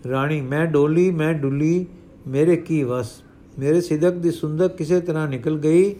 [0.09, 1.85] ਰਾਣੀ, ਮੈਂ ਡੋਲੀ, ਮੈਂ ਡੁੱਲੀ,
[2.27, 3.11] ਮੇਰੇ ਕੀ ਵਸ?
[3.59, 5.95] ਮੇਰੇ ਸਿਦਕ ਦੀ ਸੁੰਦਰ ਕਿਸੇ ਤਰ੍ਹਾਂ ਨਿਕਲ ਗਈ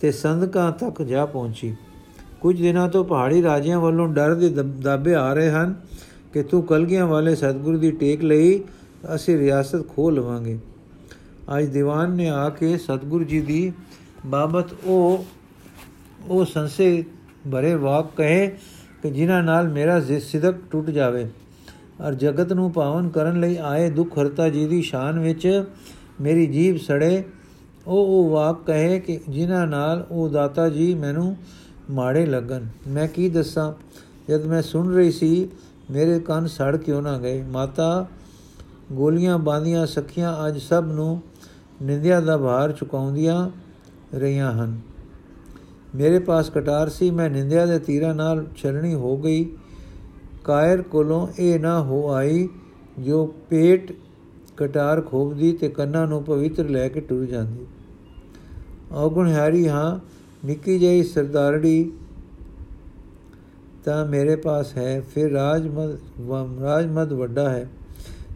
[0.00, 1.74] ਤੇ ਸੰਦਕਾਂ ਤੱਕ ਜਾ ਪਹੁੰਚੀ।
[2.40, 4.48] ਕੁਝ ਦਿਨਾਂ ਤੋਂ ਪਹਾੜੀ ਰਾਜਿਆਂ ਵੱਲੋਂ ਡਰ ਦੇ,
[4.80, 5.74] ਦਾਬੇ ਆ ਰਹੇ ਹਨ।
[6.32, 8.64] ਕਿ ਤੂੰ ਕਲਗੀਆਂ ਵਾਲੇ ਸਤਿਗੁਰੂ ਦੀ ਟੇਕ ਲਈ
[9.14, 10.58] ਅਸੀਂ ਰਿਆਸਤ ਖੋ ਲਵਾਂਗੇ।
[11.58, 13.72] ਅੱਜ ਦੀਵਾਨ ਨੇ ਆ ਕੇ ਸਤਿਗੁਰੂ ਜੀ ਦੀ
[14.26, 15.24] ਬਾਬਤ ਉਹ
[16.28, 17.04] ਉਹ ਸੰਸੇ
[17.52, 18.56] ਭਰੇ ਵਾਕ ਕਹੇ
[19.02, 21.30] ਕਿ ਜਿਨ੍ਹਾਂ ਨਾਲ ਮੇਰਾ ਸਿਦਕ ਟੁੱਟ ਜਾਵੇ
[22.00, 25.64] ਔਰ ਜਗਤ ਨੂੰ ਪਾਵਨ ਕਰਨ ਲਈ ਆਏ ਦੁੱਖ ਹਰਤਾ ਜੀ ਦੀ ਸ਼ਾਨ ਵਿੱਚ
[26.20, 27.24] ਮੇਰੀ ਜੀਬ ਸੜੇ।
[27.86, 31.36] ਉਹ ਉਹ ਵਾਕ ਕਹੇ ਕਿ ਜਿਨ੍ਹਾਂ ਨਾਲ ਉਹ ਦਾਤਾ ਜੀ ਮੈਨੂੰ
[31.90, 33.72] ਮਾੜੇ ਲੱਗਣ। ਮੈਂ ਕੀ ਦੱਸਾਂ?
[34.28, 35.48] ਜਦ ਮੈਂ ਸੁਣ ਰਹੀ ਸੀ
[35.90, 37.42] ਮੇਰੇ ਕੰਨ ਸੜ ਕਿਉਂ ਨਾ ਗਏ?
[37.42, 38.06] ਮਾਤਾ,
[38.92, 41.22] ਗੋਲੀਆਂ ਬਾਂਦੀਆਂ ਸਖੀਆਂ ਅੱਜ ਸਭ ਨੂੰ
[41.82, 43.50] ਨਿੰਦਿਆ ਦਾ ਭਾਰ ਚੁਕਾਉਂਦੀਆਂ
[44.14, 44.80] ਰਹੀਆਂ ਹਨ।
[45.94, 49.56] ਮੇਰੇ ਪਾਸ ਕਟਾਰ ਸੀ, ਮੈਂ ਨਿੰਦਿਆ ਦੇ ਤੀਰਾਂ ਨਾਲ ਛਲਣੀ ਹੋ ਗਈ।
[50.44, 52.48] ਕਾਇਰ ਕੋਲੋਂ ਇਹ ਨਾ ਹੋ ਆਈ
[52.98, 53.92] ਜੋ ਪੇਟ
[54.56, 57.66] ਕਟਾਰ ਖੋਬਦੀ ਤੇ ਕੰਨਾਂ ਨੂੰ ਪਵਿੱਤਰ ਲੈ ਕੇ ਟੁਰ ਜਾਂਦੀ।
[58.92, 59.98] ਔਗਣ ਹਾਰੀ ਹਾਂ,
[60.46, 61.92] ਨਿੱਕੀ ਜਿਹੀ ਸਰਦਾਰੜੀ
[63.84, 65.98] ਤਾਂ ਮੇਰੇ ਪਾਸ ਹੈ, ਫਿਰ ਰਾਜਮਦ
[66.62, 67.68] ਰਾਜਮਦ ਵੱਡਾ ਹੈ।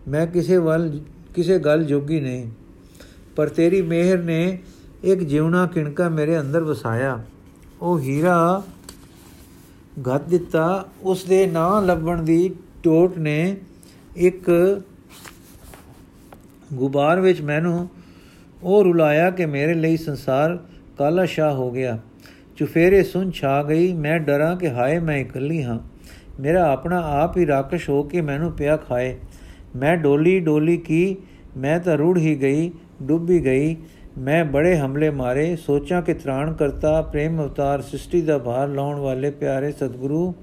[0.08, 0.98] ਮੈਂ ਕਿਸੇ ਵੱਲ,
[1.34, 2.50] ਕਿਸੇ ਗੱਲ ਜੋਗੀ ਨਹੀਂ,
[3.36, 4.58] ਪਰ ਤੇਰੀ ਮਿਹਰ ਨੇ
[5.04, 7.18] ਇੱਕ ਜਿਉਣਾ ਕਿਣਕਾ ਮੇਰੇ ਅੰਦਰ ਵਸਾਇਆ।
[7.82, 8.62] ਉਹ ਹੀਰਾ
[10.06, 12.50] ਗੱਤ ਦਿੱਤਾ, ਉਸ ਦੇ ਨਾਂ ਲੱਭਣ ਦੀ
[12.82, 13.56] ਟੋਟ ਨੇ
[14.16, 14.50] ਇੱਕ
[16.74, 17.88] ਗੁਬਾਰ ਵਿੱਚ ਮੈਨੂੰ
[18.62, 20.58] ਉਹ ਰੁਲਾਇਆ ਕਿ ਮੇਰੇ ਲਈ ਸੰਸਾਰ
[20.98, 21.98] ਕਾਲਾ ਸ਼ਾ ਹੋ ਗਿਆ।
[22.56, 25.78] ਚੁਫੇਰੇ ਸੁਨ ਛਾ ਗਈ, ਮੈਂ ਡਰਾਂ ਕਿ ਹਾਏ ਮੈਂ ਇਕੱਲੀ ਹਾਂ।
[26.40, 29.16] ਮੇਰਾ ਆਪਣਾ ਆਪ ਹੀ ਰਾਕਸ਼ ਹੋ ਕੇ ਮੈਨੂੰ ਪਿਆ ਖਾਏ।
[29.76, 31.16] ਮੈਂ ਡੋਲੀ ਡੋਲੀ ਕੀ,
[31.56, 33.76] ਮੈਂ ਤਾਂ ਰੁੜ ਹੀ ਗਈ, ਡੁੱਬੀ ਗਈ।
[34.18, 39.30] ਮੈਂ ਬੜੇ ਹਮਲੇ ਮਾਰੇ, ਸੋਚਾਂ ਕਿ ਤ੍ਰਾਣ ਕਰਤਾ, ਪ੍ਰੇਮ ਅਵਤਾਰ ਸ੍ਰਿਸ਼ਟੀ ਦਾ ਭਾਰ ਲਾਉਣ ਵਾਲੇ
[39.30, 40.34] ਪਿਆਰੇ ਸਤਿਗੁਰੂ।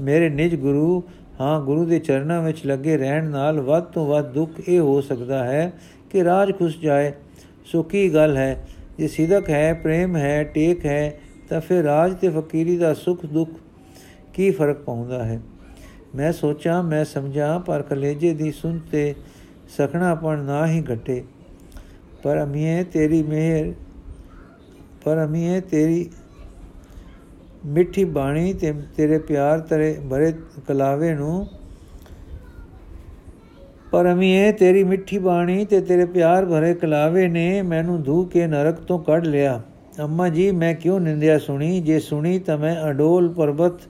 [0.00, 1.02] ਮੇਰੇ ਨਿਜ ਗੁਰੂ,
[1.40, 5.44] ਹਾਂ, ਗੁਰੂ ਦੇ ਚਰਨਾਂ ਵਿੱਚ ਲੱਗੇ ਰਹਿਣ ਨਾਲ ਵੱਧ ਤੋਂ ਵੱਧ ਦੁੱਖ ਇਹ ਹੋ ਸਕਦਾ
[5.44, 5.72] ਹੈ
[6.10, 7.12] ਕਿ ਰਾਜ ਖੁੱਸ ਜਾਏ।
[7.64, 8.68] ਸੋ ਕੀ ਗੱਲ ਹੈ?
[8.98, 13.50] ਜੇ ਸਿਦਕ ਹੈ, ਪ੍ਰੇਮ ਹੈ, ਟੇਕ ਹੈ ਤਾਂ ਫਿਰ ਰਾਜ ਤੇ ਫਕੀਰੀ ਦਾ ਸੁਖ ਦੁੱਖ
[14.34, 15.40] ਕੀ ਫ਼ਰਕ ਪਾਉਂਦਾ ਹੈ?
[16.14, 19.14] ਮੈਂ ਸੋਚਾਂ, ਮੈਂ ਸਮਝਾਂ, ਪਰ ਕਲੇਜੇ ਦੀ ਸੁਣ ਤੇ
[19.68, 21.24] ਸਖਣਾਪਣ ਨਾ ਹੀ ਘਟੇ।
[22.22, 23.72] ਪਰ ਅਮੀਏ ਤੇਰੀ ਮਿਹਰ,
[25.04, 26.10] ਪਰ ਅਮੀਏ ਤੇਰੀ
[27.66, 30.32] ਮਿੱਠੀ ਬਾਣੀ ਤੇ ਤੇਰੇ ਪਿਆਰ ਤਰੇ ਭਰੇ
[30.68, 31.46] ਕਲਾਵੇ ਨੂੰ,
[33.90, 38.74] ਪਰ ਅਮੀਏ ਤੇਰੀ ਮਿੱਠੀ ਬਾਣੀ ਤੇ ਤੇਰੇ ਪਿਆਰ ਭਰੇ ਕਲਾਵੇ ਨੇ ਮੈਨੂੰ ਧੂ ਕੇ ਨਰਕ
[38.74, 39.62] ਤੋਂ ਕੱਢ ਲਿਆ।
[39.98, 41.80] ਅੰਮਾ ਜੀ, ਮੈਂ ਕਿਉਂ ਨਿੰਦਿਆ ਸੁਣੀ?
[41.80, 43.80] ਜੇ ਸੁਣੀ ਤਾਂ ਮੈਂ ਅਡੋਲ ਪਰਬਤ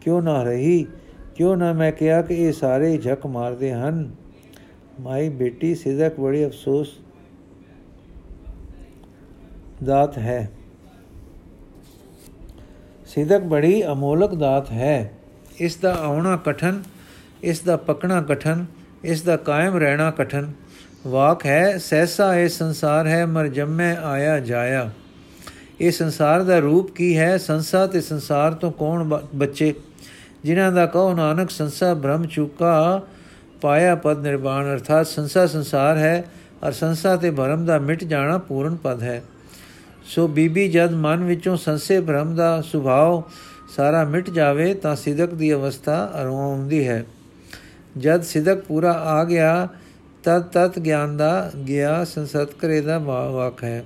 [0.00, 0.86] ਕਿਉਂ ਨਾ ਰਹੀ?
[1.34, 4.10] ਕਿਉਂ ਨਾ ਮੈਂ ਕਿਹਾ ਕਿ ਇਹ ਸਾਰੇ ਝਕ ਮਾਰਦੇ ਹਨ?
[5.00, 6.98] ਮਾਈ ਬੇਟੀ, ਸਿਦਕ ਬੜੀ ਅਫਸੋਸ
[9.84, 10.50] ਦਾਤ ਹੈ।
[13.06, 15.12] ਸਿਦਕ ਬੜੀ ਅਮੋਲਕ ਦਾਤ ਹੈ।
[15.58, 16.82] ਇਸ ਦਾ ਆਉਣਾ ਕਠਨ,
[17.42, 18.64] ਇਸ ਦਾ ਪਕਣਾ ਕਠਨ,
[19.04, 20.52] ਇਸ ਦਾ ਕਾਇਮ ਰਹਿਣਾ ਕਠਨ।
[21.06, 24.90] ਵਾਕ ਹੈ, ਸਹਿਸਾ ਇਹ ਸੰਸਾਰ ਹੈ, ਮਰ ਜੰਮੈ ਆਇਆ ਜਾਇਆ।
[25.80, 27.36] ਇਹ ਸੰਸਾਰ ਦਾ ਰੂਪ ਕੀ ਹੈ?
[27.36, 29.74] ਸੰਸਾ ਤੇ ਸੰਸਾਰ ਤੋਂ ਕੌਣ ਬੱਚੇ?
[30.44, 33.02] ਜਿਨ੍ਹਾਂ ਦਾ ਕਹੋ, ਨਾਨਕ, ਸੰਸਾ, ਬ੍ਰਹਮ, ਚੁਕਾ,
[33.60, 36.24] ਪਾਇਆ, ਪਦ ਨਿਰਵਾਣ, ਅਰਥਾਤ ਸੰਸਾ ਸੰਸਾਰ ਹੈ
[36.64, 39.22] ਔਰ ਸੰਸਾ ਤੇ ਭਰਮ ਦਾ ਮਿਟ ਜਾਣਾ ਪੂਰਨ ਪਦ ਹੈ।
[40.04, 43.22] ਸੋ ਬੀਬੀ, ਜਦ ਮਨ ਵਿੱਚੋਂ ਸੰਸੇ ਭ੍ਰਮ ਦਾ ਸੁਭਾਅ
[43.76, 47.04] ਸਾਰਾ ਮਿਟ ਜਾਵੇ, ਤਾਂ ਸਿਦਕ ਦੀ ਅਵਸਥਾ ਆਉਂਦੀ ਹੈ।
[47.98, 49.68] ਜਦ ਸਿਦਕ ਪੂਰਾ ਆ ਗਿਆ,
[50.24, 53.84] ਤਦ ਤਤ ਗਿਆਨ ਦਾ ਗਿਆ ਸੰਸਤ ਕਰੇ ਦਾ ਵਾਕ ਹੈ।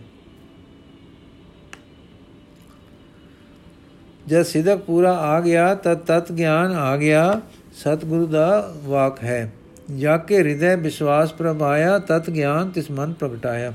[4.29, 7.41] ਜਦ ਸਿਦਕ ਪੂਰਾ ਆ ਗਿਆ ਤਦ ਤਤ ਗਿਆਨ ਆ ਗਿਆ,
[7.73, 9.53] ਸਤਿਗੁਰੂ ਦਾ ਵਾਕ ਹੈ।
[9.99, 13.73] ਜਾ ਕੇ ਹਿਰਦੇ ਵਿਸ਼ਵਾਸ ਪ੍ਰਭਾਇਆ, ਤਤ ਗਿਆਨ ਤਿਸ ਮਨ ਪ੍ਰਗਟਾਇਆ।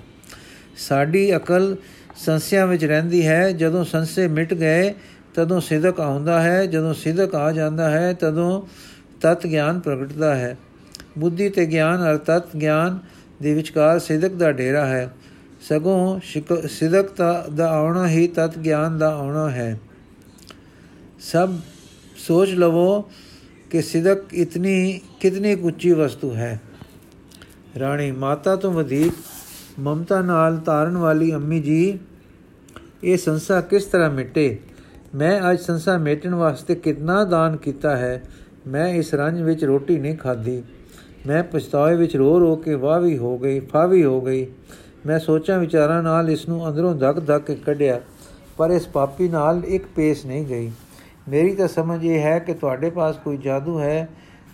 [0.78, 1.76] ਸਾਡੀ ਅਕਲ
[2.16, 4.94] ਸੰਸਿਆ ਵਿੱਚ ਰਹਿੰਦੀ ਹੈ। ਜਦੋਂ ਸੰਸੇ ਮਿਟ ਗਏ,
[5.36, 8.62] ਤਦੋਂ ਸਿਦਕ ਆਉਂਦਾ ਹੈ। ਜਦੋਂ ਸਿਦਕ ਆ ਜਾਂਦਾ ਹੈ, ਤਦੋਂ
[9.22, 10.58] ਤਤ ਗਿਆਨ ਪ੍ਰਗਟਦਾ ਹੈ।
[11.18, 13.00] ਬੁੱਧੀ ਤੇ ਗਿਆਨ ਅਰ ਤਤ ਗਿਆਨ
[13.42, 15.14] ਦੇ ਵਿਚਕਾਰ ਸਿਦਕ ਦਾ ਡੇਰਾ ਹੈ।
[15.70, 16.20] ਸਗੋਂ
[16.70, 17.10] ਸਿਦਕ
[17.56, 19.80] ਦਾ ਆਉਣਾ ਹੀ ਤਤ ਗਿਆਨ ਦਾ ਆਉਣਾ ਹੈ।
[21.24, 21.54] ਸਭ
[22.18, 23.02] ਸੋਚ ਲਵੋ
[23.70, 26.60] ਕਿ ਸਿਦਕ ਇਤਨੀ, ਕਿਤਨੀ ਉੱਚੀ ਵਸਤੂ ਹੈ।
[27.80, 29.14] ਰਾਣੀ ਮਾਤਾ ਤੋਂ ਵਧੇਕ
[29.80, 32.00] ਮਮਤਾ ਨਾਲ ਤਾਰਨ ਵਾਲੀ ਅੰਮੀ ਜੀ,
[33.04, 34.58] ਇਹ ਸੰਸਾ ਕਿਸ ਤਰ੍ਹਾਂ ਮਿਟੇ?
[35.16, 38.22] ਮੈਂ ਅੱਜ ਸੰਸਾ ਮੇਟਣ ਵਾਸਤੇ ਕਿੰਨਾ ਦਾਨ ਕੀਤਾ ਹੈ।
[38.68, 40.62] ਮੈਂ ਇਸ ਰੰਜ ਵਿੱਚ ਰੋਟੀ ਨਹੀਂ ਖਾਧੀ।
[41.28, 44.46] ਮੈਂ ਪਛਤਾਵੇ ਵਿੱਚ ਰੋ ਰੋ ਕੇ ਵਾਵੀ ਹੋ ਗਈ ਫਾਵੀ ਹੋ ਗਈ।
[45.06, 48.00] ਮੈਂ ਸੋਚਾਂ ਵਿਚਾਰਾਂ ਨਾਲ ਇਸ ਨੂੰ ਅੰਦਰੋਂ ਧੱਕ ਧੱਕ ਕੇ ਕੱਢਿਆ,
[48.58, 50.72] ਪਰ ਇਸ ਪਾਪੀ ਨਾਲ ਇੱਕ ਪੇਸ ਨਹੀਂ ਗਈ।
[51.30, 54.10] ਮੇਰੀ ਤਾਂ ਸਮਝ ਇਹ ਹੈ ਕਿ ਤੁਹਾਡੇ ਪਾਸ ਕੋਈ ਜਾਦੂ ਹੈ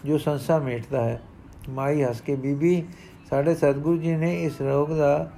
[0.06, 1.22] ਜੋ ਸੰਸਾ ਮੇਟਦਾ ਹੈ।
[1.70, 2.84] ਮਾਈ ਹੱਸ ਕੇ, ਬੀਬੀ,
[3.30, 5.30] ਸਾਡੇ ਸਤਿਗੁਰੂ ਜੀ ਨੇ ਇਸ ਰੋਗ ਦਾ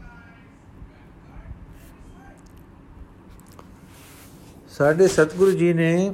[4.70, 6.14] ਸਾਡੇ ਸਤਿਗੁਰੂ ਜੀ ਨੇ,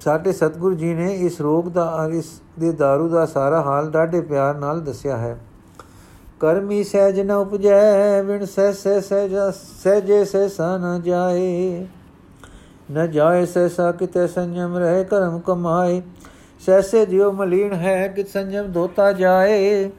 [0.00, 4.54] ਸਾਡੇ ਸਤਿਗੁਰੂ ਜੀ ਨੇ ਇਸ ਰੋਗ ਦਾ, ਇਸ ਦੇ दारू ਦਾ ਸਾਰਾ ਹਾਲ ਡਾਢੇ ਪਿਆਰ
[4.54, 5.38] ਨਾਲ ਦੱਸਿਆ ਹੈ।
[6.40, 11.86] ਕਰਮੀ ਸਹਿਜ ਨ ਉਪਜੈ ਵਿਣ ਸਹਿ ਸਹਿ ਸਹਿ ਸਹਿਜੇ ਸਹਿ ਨ ਜਾਏ।
[12.92, 16.02] ਨ ਜਾਏ ਸਹਿਸਾ ਕਿਤੇ ਸੰਜਮ ਰਹੇ ਕਰਮ ਕਮਾਏ।
[16.66, 19.90] ਸਹਿਸੇ ਜਿਉ ਮਲੀਨ ਹੈ ਕਿ ਸੰਜਮ ਧੋਤਾ ਜਾਏ।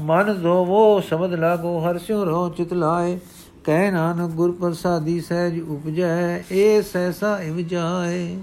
[0.00, 3.18] ਮਨ ਧੋਵੋ ਸਮਝ ਲਾਗੋ, ਹਰ ਸਿਉ ਰੋ ਚਿਤ ਲਾਏ।
[3.64, 8.36] ਕਹਿ ਨਾਨਕ ਗੁਰ ਪ੍ਰਸਾਦੀ ਸਹਿਜ ਉਪਜੈ, ਏ ਸਹਿਸਾ ਇਵ ਜਾਏ।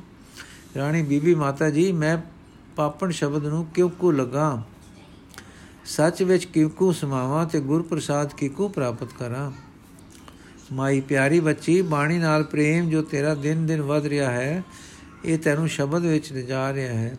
[0.78, 2.18] ਰਾਣੀ ਬੀਬੀ ਮਾਤਾ ਜੀ, ਮੈਂ
[2.76, 4.62] ਪਾਪਣ ਸ਼ਬਦ ਨੂੰ ਕਿਉਂ ਕੋ ਲਗਾ?
[5.86, 9.52] ਸੱਚ ਵਿੱਚ ਕਿਉਂ ਕੋ ਸਮਾਵਾਂ ਤੇ ਗੁਰ ਪ੍ਰਸਾਦ ਕਿਉਂ ਪ੍ਰਾਪਤ ਕਰਾਂ?
[10.74, 14.64] ਮਾਈ ਪਿਆਰੀ ਬੱਚੀ, ਬਾਣੀ ਨਾਲ ਪ੍ਰੇਮ ਜੋ ਤੇਰਾ ਦਿਨ ਦਿਨ ਵਧ ਰਿਹਾ ਹੈ,
[15.26, 17.18] ਇਹ ਤੈਨੂੰ ਸ਼ਬਦ ਵਿੱਚ ਲਿਜਾ ਰਿਹਾ ਹੈ।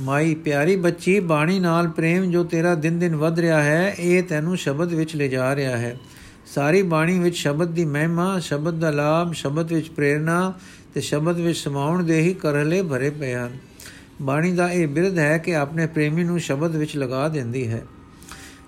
[0.00, 4.56] ਮਾਈ ਪਿਆਰੀ ਬੱਚੀ, ਬਾਣੀ ਨਾਲ ਪ੍ਰੇਮ ਜੋ ਤੇਰਾ ਦਿਨ ਦਿਨ ਵਧ ਰਿਹਾ ਹੈ, ਇਹ ਤੈਨੂੰ
[4.56, 5.98] ਸ਼ਬਦ ਵਿੱਚ ਲਿਜਾ ਰਿਹਾ ਹੈ।
[6.54, 10.52] ਸਾਰੀ ਬਾਣੀ ਵਿੱਚ ਸ਼ਬਦ ਦੀ ਮਹਿਮਾ, ਸ਼ਬਦ ਦਾ ਲਾਭ, ਸ਼ਬਦ ਵਿੱਚ ਪ੍ਰੇਰਣਾ
[10.94, 13.56] ਤੇ ਸ਼ਬਦ ਵਿੱਚ ਸਮਾਉਣ ਦੇ ਹੀ ਕਰਲੇ ਭਰੇ ਪਏ ਹਨ।
[14.22, 17.82] ਬਾਣੀ ਦਾ ਇਹ ਬਿਰਧ ਹੈ ਕਿ ਆਪਣੇ ਪ੍ਰੇਮੀ ਨੂੰ ਸ਼ਬਦ ਵਿੱਚ ਲਗਾ ਦਿੰਦੀ ਹੈ।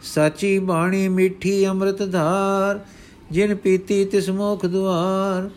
[0.03, 2.81] ਸਾਚੀ ਬਾਣੀ ਮਿੱਠੀ ਅੰਮ੍ਰਿਤ ਧਾਰ,
[3.31, 5.51] ਜਿਨ ਪੀਤੀ ਤਿਸ ਮੋਖ ਦੁਆਰ।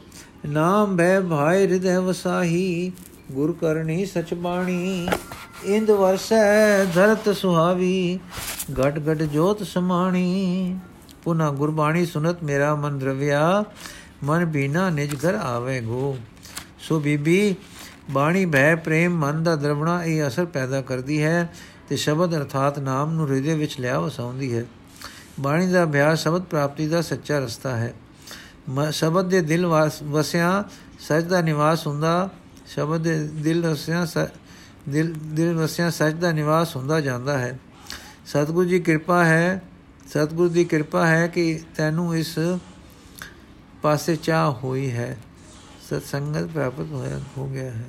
[0.48, 2.92] ਨਾਮ ਬੈ ਭਾਇ ਹਿਰਦੈ ਵਸਾਹੀ,
[3.32, 5.08] ਗੁਰ ਕਰਨੀ ਸਚ ਬਾਣੀ।
[5.66, 8.20] ਇੰਦ ਵਰਸੈ ਧਰਤ ਸੁਹਾਵੀ,
[8.74, 10.80] ਘਟ ਘਟ ਜੋਤ ਸਮਾਣੀ।
[11.24, 13.64] ਪੁਨਾ ਗੁਰਬਾਣੀ ਸੁਨਤ ਮੇਰਾ ਮਨ ਦਰਵਿਆ
[14.24, 16.18] ਮਨ ਬੀਨਾ ਨਿਜ ਘਰ ਆਵੇ ਗੋ
[16.80, 17.56] ਸੋ ਬੀਬੀ,
[18.12, 21.50] ਬਾਣੀ ਭੈ ਪ੍ਰੇਮ ਮਨ ਦਾ ਦਰਵਣਾ, ਇਹ ਅਸਰ ਪੈਦਾ ਕਰਦੀ ਹੈ
[21.90, 24.66] ਤੇ ਸ਼ਬਦ ਅਰਥਾਤ ਨਾਮ ਨੂੰ ਹਿਰਦੇ ਵਿੱਚ ਲਿਆ ਵਸਾਉਂਦੀ ਹੈ।
[25.40, 27.94] ਬਾਣੀ ਦਾ ਅਭਿਆਸ ਸ਼ਬਦ ਪ੍ਰਾਪਤੀ ਦਾ ਸੱਚਾ ਰਸਤਾ ਹੈ।
[28.92, 29.66] ਸ਼ਬਦ ਦੇ ਦਿਲ
[30.04, 30.64] ਵਸਿਆ,
[31.00, 32.30] ਸੱਚ ਦਾ ਨਿਵਾਸ ਹੁੰਦਾ,
[32.68, 34.06] ਸ਼ਬਦ ਦੇ ਦਿਲ ਵਸਿਆ
[34.90, 37.58] ਦਿਲ ਦਿਲ ਵਸਿਆ ਸੱਚ ਦਾ ਨਿਵਾਸ ਹੁੰਦਾ ਜਾਂਦਾ ਹੈ।
[38.26, 39.62] ਸਤਿਗੁਰੂ ਜੀ, ਕਿਰਪਾ ਹੈ
[40.08, 42.40] ਸਤਿਗੁਰੂ ਦੀ ਕਿਰਪਾ ਹੈ ਕਿ ਤੈਨੂੰ ਇਸ
[43.82, 45.18] ਪਾਸੇ ਚਾਹ ਹੋਈ ਹੈ।
[45.90, 47.86] ਸਤ ਸੰਗਤ ਪ੍ਰਾਪਤ ਹੋਇਆ ਹੋ ਗਿਆ ਹੈ।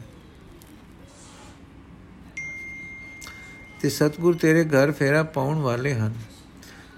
[3.83, 6.15] ਤੇ ਸਤਿਗੁਰ ਤੇਰੇ ਘਰ ਫੇਰਾ ਪਾਉਣ ਵਾਲੇ ਹਨ।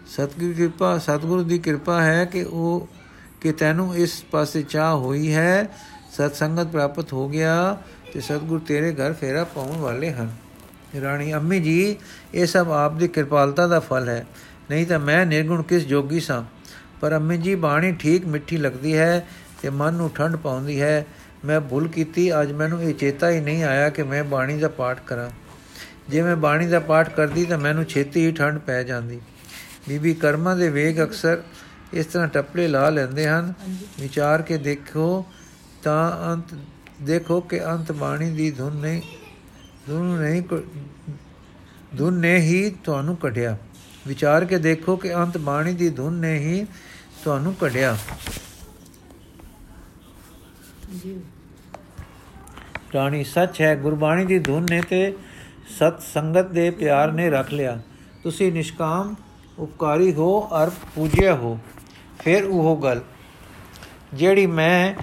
[0.06, 2.88] ਸਤਿਗੁਰ ਕਿਰਪਾ ਸਤਿਗੁਰ ਦੀ ਕਿਰਪਾ ਹੈ ਕਿ ਉਹ
[3.40, 5.68] ਕਿ ਤੈਨੂੰ ਇਸ ਪਾਸੇ ਚਾਹ ਹੋਈ ਹੈ।
[6.12, 10.30] ਸਤ ਸੰਗਤ ਪ੍ਰਾਪਤ ਹੋ ਗਿਆ ਤੇ ਸਤਿਗੁਰ ਤੇਰੇ ਘਰ ਫੇਰਾ ਪਾਉਣ ਵਾਲੇ ਹਨ।
[11.00, 11.96] ਰਾਣੀ ਅੰਮੀ ਜੀ,
[12.34, 14.26] ਇਹ ਸਭ ਆਪ ਦੀ ਕਿਰਪਾਲਤਾ ਦਾ ਫਲ ਹੈ।
[14.70, 16.42] ਨਹੀਂ ਤਾਂ ਮੈਂ ਨਿਰਗੁਣ ਕਿਸ ਜੋਗੀ ਸਾਂ?
[17.00, 19.26] ਪਰ ਅੰਮੀ ਜੀ ਬਾਣੀ ਠੀਕ ਮਿੱਠੀ ਲੱਗਦੀ ਹੈ
[19.62, 21.06] ਤੇ ਮਨ ਨੂੰ ਠੰਡ ਪਾਉਂਦੀ ਹੈ।
[21.44, 25.00] ਮੈਂ ਭੁੱਲ ਕੀਤੀ ਅੱਜ ਮੈਨੂੰ ਇਹ ਚੇਤਾ ਹੀ ਨਹੀਂ ਆਇਆ ਕਿ ਮੈਂ ਬਾਣੀ ਦਾ ਪਾਠ
[25.06, 25.30] ਕਰਾਂ।
[26.08, 29.20] ਜੇ ਮੈਂ ਬਾਣੀ ਦਾ ਪਾਠ ਕਰਦੀ ਤਾਂ ਮੈਨੂੰ ਛੇਤੀ ਹੀ ਠੰਡ ਪੈ ਜਾਂਦੀ।
[29.88, 31.42] ਬੀਬੀ ਕਰਮਾਂ ਦੇ ਵੇਗ ਅਕਸਰ
[31.92, 33.52] ਇਸ ਤਰ੍ਹਾਂ ਟੱਪਲੇ ਲਾ ਲੈਂਦੇ ਹਨ।
[34.00, 35.24] ਵਿਚਾਰ ਕੇ ਦੇਖੋ
[35.82, 36.54] ਤਾਂ ਅੰਤ
[37.02, 39.02] ਦੇਖੋ ਕਿ ਅੰਤ ਬਾਣੀ ਦੀ ਧੁਨ ਨਹੀਂ
[39.86, 40.42] ਧੁਨ ਨਹੀਂ
[41.98, 43.56] ਧੁਨ ਨੇ ਹੀ ਤੁਹਾਨੂੰ ਕਢਿਆ।
[44.08, 46.66] ਵਿਚਾਰ ਕੇ ਦੇਖੋ ਕਿ ਅੰਤ ਬਾਣੀ ਦੀ ਧੁਨ ਨੇ ਹੀ
[47.24, 47.96] ਤੁਹਾਨੂੰ ਕਢਿਆ।
[51.02, 51.20] ਜੀ।
[52.94, 55.16] ਰਾਣੀ ਸੱਚ ਹੈ ਗੁਰਬਾਣੀ ਦੀ ਧੁਨ ਨੇ ਤੇ
[55.78, 57.80] ਸਤ ਸੰਗਤ ਦੇ ਪਿਆਰ ਨੇ ਰੱਖ ਲਿਆ।
[58.22, 59.14] ਤੁਸੀਂ ਨਿਸ਼ਕਾਮ
[59.58, 61.58] ਉਪਕਾਰੀ ਹੋ ਅਰ ਪੂਜਿਆ ਹੋ।
[62.18, 63.00] ਫਿਰ ਉਹ ਗੱਲ
[64.14, 64.94] ਜਿਹੜੀ ਮੈਂ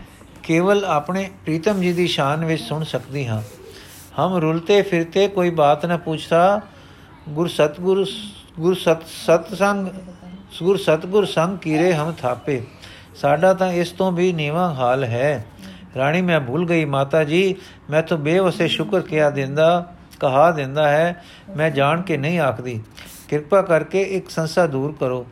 [0.44, 3.42] ਕੇਵਲ ਆਪਣੇ ਪ੍ਰੀਤਮ ਜੀ ਦੀ ਸ਼ਾਨ ਵਿੱਚ ਸੁਣ ਸਕਦੀ ਹਾਂ।
[4.20, 6.62] ਹਮ ਰੁਲਤੇ ਫਿਰਤੇ ਕੋਈ ਬਾਤ ਨਾ ਪੁੱਛਤਾ
[7.30, 8.06] ਗੁਰ ਸਤਗੁਰ
[8.60, 9.88] ਗੁਰ ਸਤ ਸਤ ਸੰਗ
[10.64, 12.64] ਗੁਰ ਸਤਗੁਰ ਸੰਗ ਕੀਰੇ ਹਮ ਥਾਪੇ।
[13.16, 15.46] ਸਾਡਾ ਤਾਂ ਇਸ ਤੋਂ ਵੀ ਨੀਵਾ ਹਾਲ ਹੈ।
[15.98, 17.56] ਰਾਣੀ, ਮੈਂ ਭੁੱਲ ਗਈ ਮਾਤਾ ਜੀ,
[17.90, 21.24] ਮੈਂ ਤਾਂ ਬੇਵਸੇ ਸ਼ੁਕਰ ਕਿਆ ਦਿੰਦਾ, ਕਹਾ ਦਿੰਦਾ ਹੈ,
[21.58, 22.84] ਮੈਂ ਜਾਣ ਕੇ ਨਹੀਂ ਆਖਦੀ।
[23.30, 25.28] ਕਿਰਪਾ ਕਰਕੇ ਇੱਕ ਸੰਸਾ ਦੂਰ ਕਰੋ।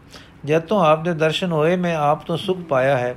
[0.46, 3.16] ਜਦ ਤੋਂ ਆਪ ਦੇ ਦਰਸ਼ਨ ਹੋਏ, ਮੈਂ ਆਪ ਤੋਂ ਸੁਖ ਪਾਇਆ ਹੈ।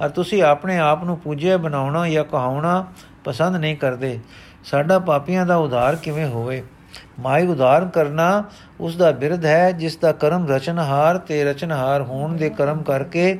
[0.00, 2.86] ਔਰ ਤੁਸੀਂ ਆਪਣੇ ਆਪ ਨੂੰ ਪੂਜਿਆ, ਬਣਾਉਣਾ ਜਾਂ ਕਹਾਉਣਾ
[3.24, 4.20] ਪਸੰਦ ਨਹੀਂ ਕਰਦੇ।
[4.64, 6.62] ਸਾਡਾ ਪਾਪੀਆਂ ਦਾ ਉਧਾਰ ਕਿਵੇਂ ਹੋਵੇ?
[7.20, 8.44] ਮਾਈ ਉਧਾਰ ਕਰਨਾ
[8.80, 13.38] ਉਸ ਦਾ ਬਿਰਧ ਹੈ, ਜਿਸ ਦਾ ਕਰਮ ਰਚਨਹਾਰ ਤੇ ਰਚਨਹਾਰ ਹੋਣ ਦੇ ਕਰਮ ਕਰਕੇ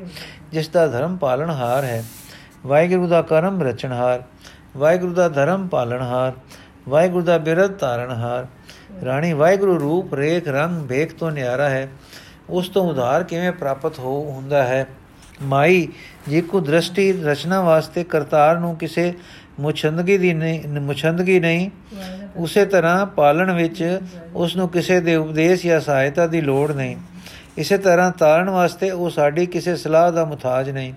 [0.53, 2.05] ਜਿਸ ਦਾ ਧਰਮ ਪਾਲਣਹਾਰ ਹੈ।
[2.67, 4.23] ਵਾਹਿਗੁਰੂ ਦਾ ਕਰਮ ਰਚਨਹਾਰ,
[4.77, 6.33] ਵਾਹਿਗੁਰੂ ਦਾ ਧਰਮ ਪਾਲਣਹਾਰ,
[6.89, 8.47] ਵਾਹਿਗੁਰੂ ਦਾ ਬਿਰਧ ਧਾਰਨਹਾਰ।
[9.05, 11.89] ਰਾਣੀ ਵਾਹਿਗੁਰੂ ਰੂਪ, ਰੇਖ, ਰੰਗ ਵੇਖ ਤੋਂ ਨਿਆਰਾ ਹੈ।
[12.51, 14.87] ਉਸ ਤੋਂ ਉਧਾਰ ਕਿਵੇਂ ਪ੍ਰਾਪਤ ਹੋ ਹੁੰਦਾ ਹੈ?
[15.43, 15.89] ਮਾਈ
[16.29, 19.15] ਜੇ ਕੋ ਦ੍ਰਿਸ਼ਟੀ ਰਚਨਾ ਵਾਸਤੇ ਕਰਤਾਰ ਨੂੰ ਕਿਸੇ
[19.61, 21.71] ਮੁਛੰਦਗੀ ਦੀ ਨਹੀਂ, ਮੁਛੰਦਗੀ ਨਹੀਂ।
[22.37, 24.01] ਉਸੇ ਤਰ੍ਹਾਂ ਪਾਲਣ ਵਿੱਚ
[24.35, 26.97] ਉਸ ਨੂੰ ਕਿਸੇ ਦੇ ਉਪਦੇਸ਼ ਜਾਂ ਸਹਾਇਤਾ ਦੀ ਲੋੜ ਨਹੀਂ।
[27.59, 30.93] ਇਸੇ ਤਰ੍ਹਾਂ ਤਾਰਨ ਵਾਸਤੇ ਉਹ ਸਾਡੀ ਕਿਸੇ ਸਲਾਹ ਦਾ ਮੁਤਾਜ ਨਹੀਂ।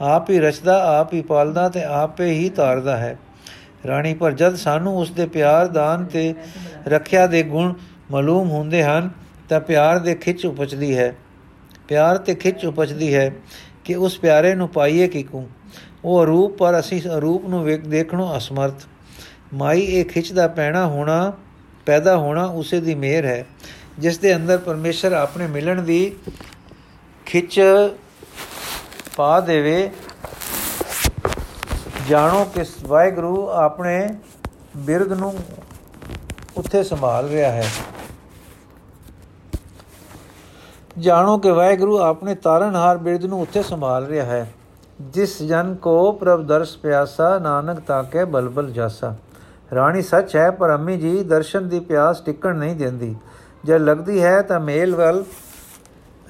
[0.00, 3.18] ਆਪ ਹੀ ਰਚਦਾ, ਆਪ ਹੀ ਪਾਲਦਾ ਤੇ ਆਪੇ ਹੀ ਤਾਰਦਾ ਹੈ।
[3.86, 6.34] ਰਾਣੀ, ਪਰ ਜਦ ਸਾਨੂੰ ਉਸ ਦੇ ਪਿਆਰ ਦਾਨ ਤੇ
[6.88, 7.74] ਰੱਖਿਆ ਦੇ ਗੁਣ
[8.10, 9.10] ਮਾਲੂਮ ਹੁੰਦੇ ਹਨ,
[9.48, 11.14] ਤਾਂ ਪਿਆਰ ਦੇ ਖਿੱਚ ਉਪਜਦੀ ਹੈ।
[11.88, 13.32] ਪਿਆਰ ਤੇ ਖਿੱਚ ਉਪਜਦੀ ਹੈ
[13.84, 15.48] ਕਿ ਉਸ ਪਿਆਰੇ ਨੂੰ ਪਾਈਏ ਕਿਕੂ
[16.04, 18.84] ਉਹ ਰੂਪ ਪਰ ਅਸੀਂ ਰੂਪ ਨੂੰ ਵੇਖ ਦੇਖਣੋਂ ਅਸਮਰਥ।
[19.54, 21.32] ਮਾਈ ਇਹ ਖਿੱਚ ਦਾ ਪੈਣਾ ਹੋਣਾ,
[21.86, 23.46] ਪੈਦਾ ਹੋਣਾ ਉਸੇ ਦੀ ਮਿਹਰ ਹੈ,
[23.98, 26.16] ਜਿਸ ਦੇ ਅੰਦਰ ਪਰਮੇਸ਼ਰ ਆਪਣੇ ਮਿਲਣ ਦੀ
[27.26, 27.60] ਖਿੱਚ
[29.16, 29.90] ਪਾ ਦੇਵੇ।
[32.08, 34.08] ਜਾਣੋ ਕਿ ਵਾਹਿਗੁਰੂ ਆਪਣੇ
[34.76, 35.34] ਬਿਰਧ ਨੂੰ
[36.56, 37.66] ਉੱਥੇ ਸੰਭਾਲ ਰਿਹਾ ਹੈ।
[40.98, 44.46] ਜਾਣੋ ਕਿ ਵਾਹਿਗੁਰੂ ਆਪਣੇ ਤਾਰਨਹਾਰ ਬਿਰਧ ਨੂੰ ਉੱਥੇ ਸੰਭਾਲ ਰਿਹਾ ਹੈ।
[45.02, 49.14] ਜਿਸ ਜਨ ਕੋ ਪ੍ਰਭ ਦਰਸ ਪਿਆਸਾ, ਨਾਨਕ ਤਾਕੇ ਬਲਬਲ ਜਾਸਾ।
[49.74, 53.16] ਰਾਣੀ ਸੱਚ ਹੈ, ਪਰ ਅੰਮੀ ਜੀ ਦਰਸ਼ਨ ਦੀ ਪਿਆਸ ਟਿਕਣ ਨਹੀਂ ਦਿੰਦੀ।
[53.64, 55.24] ਜੇ ਲੱਗਦੀ ਹੈ ਤਾਂ ਮੇਲ ਵੱਲ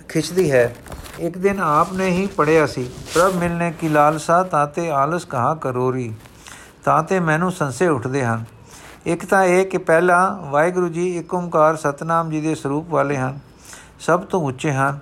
[0.08, 0.76] ਖਿੱਚਦੀ ਹੈ।
[1.18, 6.14] ਇੱਕ ਦਿਨ ਆਪ ਨੇ ਹੀ ਪੜਿਆ ਸੀ, ਪ੍ਰਭ ਮਿਲਨੇ ਕੀ ਲਾਲਸਾ ਤਾਤੇ ਆਲਸ ਕਹਾ ਕਰੋਰੀ।
[6.84, 8.44] ਤਾਤੇ ਮੈਨੂੰ ਸੰਸੇ ਉੱਠਦੇ ਹਨ।
[9.06, 13.38] ਇੱਕ ਤਾਂ ਇਹ ਕਿ ਪਹਿਲਾ ਵਾਹਿਗੁਰੂ ਜੀ ਇੱਕ ਓੰਕਾਰ ਸਤਨਾਮ ਜੀ ਦੇ ਸਰੂਪ ਵਾਲੇ ਹਨ।
[14.00, 14.98] ਸਭ ਤੋਂ ਉੱਚੇ ਹਨ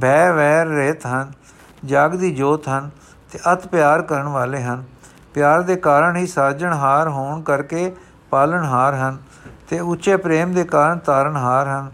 [0.00, 1.32] ਭੈ ਵੈਰ ਰਹਿਤ ਹਨ,
[1.84, 2.90] ਜਾਗਦੀ ਜੋਤ ਹਨ।
[3.32, 4.84] ਤੇ ਅਤ ਪਿਆਰ ਕਰਨ ਵਾਲੇ ਹਨ।
[5.34, 7.96] ਪਿਆਰ ਦੇ ਕਾਰਨ ਹੀ ਸਾਜਣਹਾਰ ਹੋਣ ਕਰਕੇ
[8.30, 9.18] ਪਾਲਣਹਾਰ ਹਨ
[9.68, 11.90] ਤੇ ਉੱਚੇ ਪ੍ਰੇਮ ਦੇ ਕਾਰਨ ਤਾਰਨਹਾਰ ਹਨ।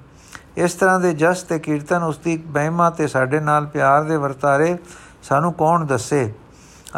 [0.56, 4.76] ਇਸ ਤਰ੍ਹਾਂ ਦੇ ਜਸ ਤੇ ਕੀਰਤਨ ਉਸ ਦੀ ਬਹਿਮਾ ਤੇ ਸਾਡੇ ਨਾਲ ਪਿਆਰ ਦੇ ਵਰਤਾਰੇ
[5.22, 6.34] ਸਾਨੂੰ ਕੌਣ ਦੱਸੇ?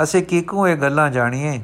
[0.03, 1.62] ਅਸੀਂ ਕਿਕੂ ਇਹ ਗੱਲਾਂ ਜਾਣੀਏ?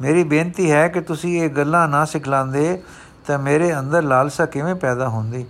[0.00, 2.82] ਮੇਰੀ ਬੇਨਤੀ ਹੈ ਕਿ ਤੁਸੀਂ ਇਹ ਗੱਲਾਂ ਨਾ ਸਿਖਲਾਉਂਦੇ
[3.26, 5.46] ਤਾਂ ਮੇਰੇ ਅੰਦਰ ਲਾਲਸਾ ਕਿਵੇਂ ਪੈਦਾ ਹੁੰਦੀ?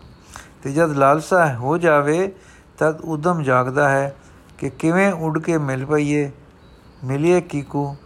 [0.62, 2.32] ਤੇ ਜਦ ਲਾਲਸਾ ਹੋ ਜਾਵੇ
[2.78, 4.16] ਤਦ ਉਦਮ ਜਾਗਦਾ ਹੈ
[4.58, 6.30] ਕਿ ਕਿਵੇਂ ਉੱਡ ਕੇ ਮਿਲ ਪਈਏ।
[7.04, 7.96] ਮਿਲਿਏ ਕੀਕੂ।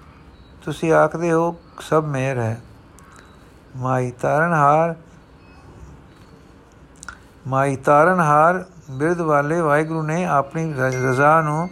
[0.63, 2.61] ਤੁਸੀਂ ਆਖਦੇ ਹੋ, ਸਭ ਮੇਰ ਹੈ।
[3.77, 4.95] ਮਾਈ ਤਾਰਨਹਾਰ
[7.47, 11.69] ਮਾਈ ਤਾਰਨਹਾਰ, ਬਿਰਧ ਵਾਲੇ ਵਾਹਿਗੁਰੂ ਨੇ ਆਪਣੀ ਰਜ਼ਾ ਨੂੰ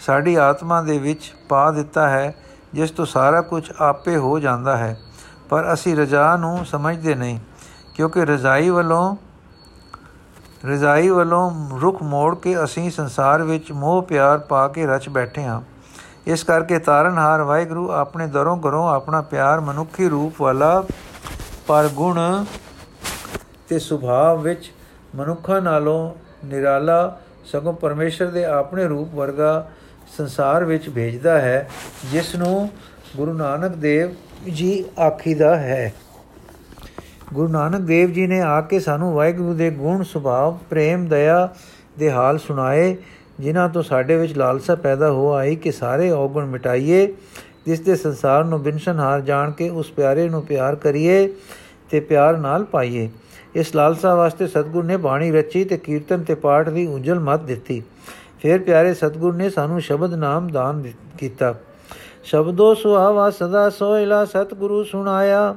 [0.00, 2.34] ਸਾਡੀ ਆਤਮਾ ਦੇ ਵਿੱਚ ਪਾ ਦਿੱਤਾ ਹੈ,
[2.74, 4.96] ਜਿਸ ਤੋਂ ਸਾਰਾ ਕੁਝ ਆਪੇ ਹੋ ਜਾਂਦਾ ਹੈ।
[5.48, 7.38] ਪਰ ਅਸੀਂ ਰਜ਼ਾ ਨੂੰ ਸਮਝਦੇ ਨਹੀਂ,
[7.94, 9.16] ਕਿਉਂਕਿ ਰਜ਼ਾਈ ਵੱਲੋਂ
[10.66, 15.60] ਰਜ਼ਾਈ ਵੱਲੋਂ ਰੁਖ ਮੋੜ ਕੇ ਅਸੀਂ ਸੰਸਾਰ ਵਿੱਚ ਮੋਹ ਪਿਆਰ ਪਾ ਕੇ ਰਚ ਬੈਠੇ ਹਾਂ।
[16.26, 20.84] ਇਸ ਕਰਕੇ ਤਾਰਨਹਾਰ ਵਾਹਿਗੁਰੂ ਆਪਣੇ ਦਰੋਂ ਘਰੋਂ ਆਪਣਾ ਪਿਆਰ ਮਨੁੱਖੀ ਰੂਪ ਵਾਲਾ
[21.66, 22.44] ਪਰ ਗੁਣ
[23.68, 24.72] ਤੇ ਸੁਭਾਅ ਵਿੱਚ
[25.16, 26.14] ਮਨੁੱਖਾਂ ਨਾਲੋਂ
[26.46, 29.70] ਨਿਰਾਲਾ ਸਗੋਂ ਪਰਮੇਸ਼ਰ ਦੇ ਆਪਣੇ ਰੂਪ ਵਰਗਾ
[30.16, 31.70] ਸੰਸਾਰ ਵਿੱਚ ਭੇਜਦਾ ਹੈ,
[32.12, 32.70] ਜਿਸ ਨੂੰ
[33.16, 34.10] ਗੁਰੂ ਨਾਨਕ ਦੇਵ
[34.50, 35.94] ਜੀ ਆਖੀਦਾ ਹੈ।
[37.34, 41.48] ਗੁਰੂ ਨਾਨਕ ਦੇਵ ਜੀ ਨੇ ਆ ਕੇ ਸਾਨੂੰ ਵਾਹਿਗੁਰੂ ਦੇ ਗੁਣ, ਸੁਭਾਅ, ਪ੍ਰੇਮ, ਦਇਆ
[41.98, 42.96] ਦੇ ਹਾਲ ਸੁਣਾਏ।
[43.40, 47.14] ਜਿਨ੍ਹਾਂ ਤੋਂ ਸਾਡੇ ਵਿੱਚ ਲਾਲਸਾ ਪੈਦਾ ਹੋ ਆਈ ਕਿ ਸਾਰੇ ਔਗਣ ਮਿਟਾਈਏ,
[47.66, 51.28] ਜਿਸ ਦੇ ਸੰਸਾਰ ਨੂੰ ਬਿਨਸ਼ਨਹਾਰ ਜਾਣ ਕੇ ਉਸ ਪਿਆਰੇ ਨੂੰ ਪਿਆਰ ਕਰੀਏ
[51.90, 53.10] ਤੇ ਪਿਆਰ ਨਾਲ ਪਾਈਏ।
[53.54, 57.82] ਇਸ ਲਾਲਸਾ ਵਾਸਤੇ ਸਤਗੁਰ ਨੇ ਬਾਣੀ ਰਚੀ ਤੇ ਕੀਰਤਨ ਤੇ ਪਾਠ ਦੀ ਉਜਲ ਮਤ ਦਿੱਤੀ।
[58.40, 60.82] ਫਿਰ ਪਿਆਰੇ ਸਤਗੁਰ ਨੇ ਸਾਨੂੰ ਸ਼ਬਦ ਨਾਮ ਦਾਨ
[61.18, 61.54] ਕੀਤਾ।
[62.24, 65.56] ਸ਼ਬਦੋ ਸੁਹਾਵਾ ਸਦਾ ਸੋਇਲਾ ਸਤਗੁਰੂ ਸੁਣਾਇਆ।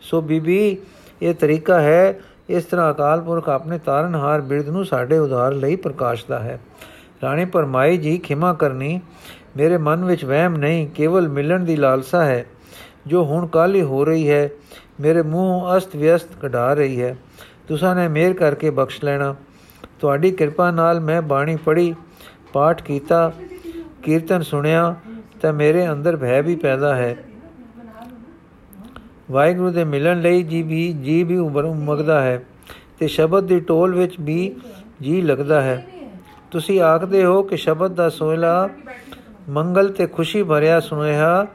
[0.00, 0.76] ਸੋ ਬੀਬੀ,
[1.22, 6.38] ਇਹ ਤਰੀਕਾ ਹੈ, ਇਸ ਤਰ੍ਹਾਂ ਅਕਾਲ ਪੁਰਖ ਆਪਣੇ ਤਾਰਨਹਾਰ ਬਿਰਧ ਨੂੰ ਸਾਡੇ ਉਧਾਰ ਲਈ ਪ੍ਰਕਾਸ਼ਦਾ
[6.38, 6.60] ਹੈ।
[7.22, 9.00] ਰਾਣੀ ਪਰਮਾਈ ਜੀ ਖਿਮਾ ਕਰਨੀ,
[9.56, 12.44] ਮੇਰੇ ਮਨ ਵਿੱਚ ਵਹਿਮ ਨਹੀਂ, ਕੇਵਲ ਮਿਲਣ ਦੀ ਲਾਲਸਾ ਹੈ,
[13.06, 14.48] ਜੋ ਹੁਣ ਕਾਲੀ ਹੋ ਰਹੀ ਹੈ,
[15.00, 17.16] ਮੇਰੇ ਮੂੰਹ ਅਸਤ ਵਿਅਸਤ ਕਢਾ ਰਹੀ ਹੈ।
[17.68, 19.34] ਤੁਸਾਂ ਨੇ ਮਿਹਰ ਕਰਕੇ ਬਖਸ਼ ਲੈਣਾ।
[20.00, 21.94] ਤੁਹਾਡੀ ਕਿਰਪਾ ਨਾਲ ਮੈਂ ਬਾਣੀ ਪੜ੍ਹੀ,
[22.52, 23.32] ਪਾਠ ਕੀਤਾ,
[24.02, 24.94] ਕੀਰਤਨ ਸੁਣਿਆ,
[25.42, 27.16] ਤਾਂ ਮੇਰੇ ਅੰਦਰ ਭੈ ਵੀ ਪੈਦਾ ਹੈ।
[29.30, 32.42] ਵਾਹਿਗੁਰੂ ਦੇ ਮਿਲਣ ਲਈ ਜੀ ਵੀ ਜੀ ਵੀ ਉਬਰ ਮਗਦਾ ਹੈ,
[32.98, 34.54] ਤੇ ਸ਼ਬਦ ਦੀ ਟੋਲ ਵਿੱਚ ਵੀ
[35.02, 35.86] ਜੀ ਲੱਗਦਾ ਹੈ।
[36.50, 38.68] ਤੁਸੀਂ ਆਖਦੇ ਹੋ ਕਿ ਸ਼ਬਦ ਦਾ ਸੋਇਲਾ
[39.48, 41.46] ਮੰਗਲ ਤੇ ਖੁਸ਼ੀ ਭਰਿਆ ਸੁਨੇਹਾ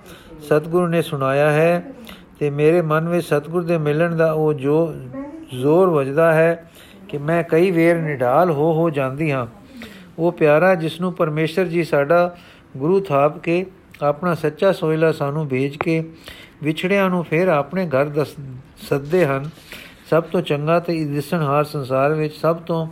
[0.41, 1.93] ਸਤਿਗੁਰੂ ਨੇ ਸੁਣਾਇਆ ਹੈ
[2.39, 4.93] ਤੇ ਮੇਰੇ ਮਨ ਵਿੱਚ ਸਤਿਗੁਰ ਦੇ ਮਿਲਣ ਦਾ ਉਹ ਜੋ
[5.59, 6.71] ਜ਼ੋਰ ਵੱਜਦਾ ਹੈ
[7.09, 9.47] ਕਿ ਮੈਂ ਕਈ ਵੇਰ ਨਿਢਾਲ ਹੋ ਹੋ ਜਾਂਦੀ ਹਾਂ।
[10.19, 12.35] ਉਹ ਪਿਆਰਾ ਜਿਸ ਨੂੰ ਪਰਮੇਸ਼ਰ ਜੀ ਸਾਡਾ
[12.77, 13.65] ਗੁਰੂ ਥਾਪ ਕੇ
[14.01, 16.09] ਆਪਣਾ ਸੱਚਾ ਸੋਇਲਾ ਸਾਨੂੰ ਭੇਜ ਕੇ
[16.63, 18.25] ਵਿਛੜਿਆਂ ਨੂੰ ਫੇਰ ਆਪਣੇ ਘਰ
[18.89, 19.49] ਸੱਦੇ ਹਨ।
[20.09, 22.87] ਸਭ ਤੋਂ ਚੰਗਾ ਤੇ ਦਿਸਣਹਾਰ ਸੰਸਾਰ ਵਿੱਚ ਸਭ ਤੋਂ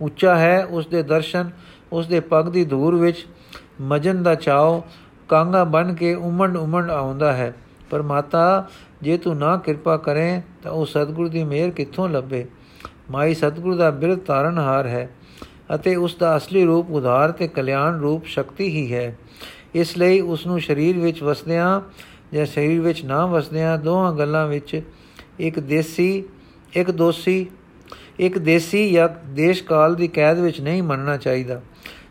[0.00, 1.50] ਉੱਚਾ ਹੈ ਉਸ ਦੇ ਦਰਸ਼ਨ
[1.92, 3.26] ਉਸ ਦੇ ਪਗ ਦੀ ਧੂਰ ਵਿੱਚ
[3.80, 4.82] ਮਜਨ ਦਾ ਚਾਉ,
[5.28, 7.54] ਕਾਂਗਾ ਬਨ ਕੇ ਉਮੰਡ ਉਮੰਡ ਆਉਂਦਾ ਹੈ।
[7.90, 8.68] ਪਰ ਮਾਤਾ,
[9.02, 12.46] ਜੇ ਤੂੰ ਨਾ ਕਿਰਪਾ ਕਰੇ, ਤਾਂ ਉਹ ਸਤਿਗੁਰ ਦੀ ਮਿਹਰ ਕਿੱਥੋਂ ਲੱਭੇ?
[13.10, 15.10] ਮਾਈ ਸਤਿਗੁਰ ਦਾ ਬਿਰਧ ਤਾਰਨਹਾਰ ਹੈ
[15.74, 19.18] ਅਤੇ ਉਸ ਦਾ ਅਸਲੀ ਰੂਪ ਉਧਾਰ ਤੇ ਕਲਿਆਣ ਰੂਪ ਸ਼ਕਤੀ ਹੀ ਹੈ।
[19.74, 21.80] ਇਸ ਲਈ ਉਸ ਨੂੰ ਸਰੀਰ ਵਿੱਚ ਵਸਦਿਆਂ
[22.34, 24.82] ਜਾਂ ਸਰੀਰ ਵਿੱਚ ਨਾ ਵਸਦਿਆਂ ਦੋਹਾਂ ਗੱਲਾਂ ਵਿੱਚ
[25.38, 26.24] ਇੱਕ ਦੇਸੀ,
[26.72, 27.46] ਇੱਕ ਦੋਸੀ
[28.18, 31.60] ਇੱਕ ਦੇਸੀ ਜਾਂ ਦੇਸ਼ ਕਾਲ ਦੀ ਕੈਦ ਵਿੱਚ ਨਹੀਂ ਮੰਨਣਾ ਚਾਹੀਦਾ।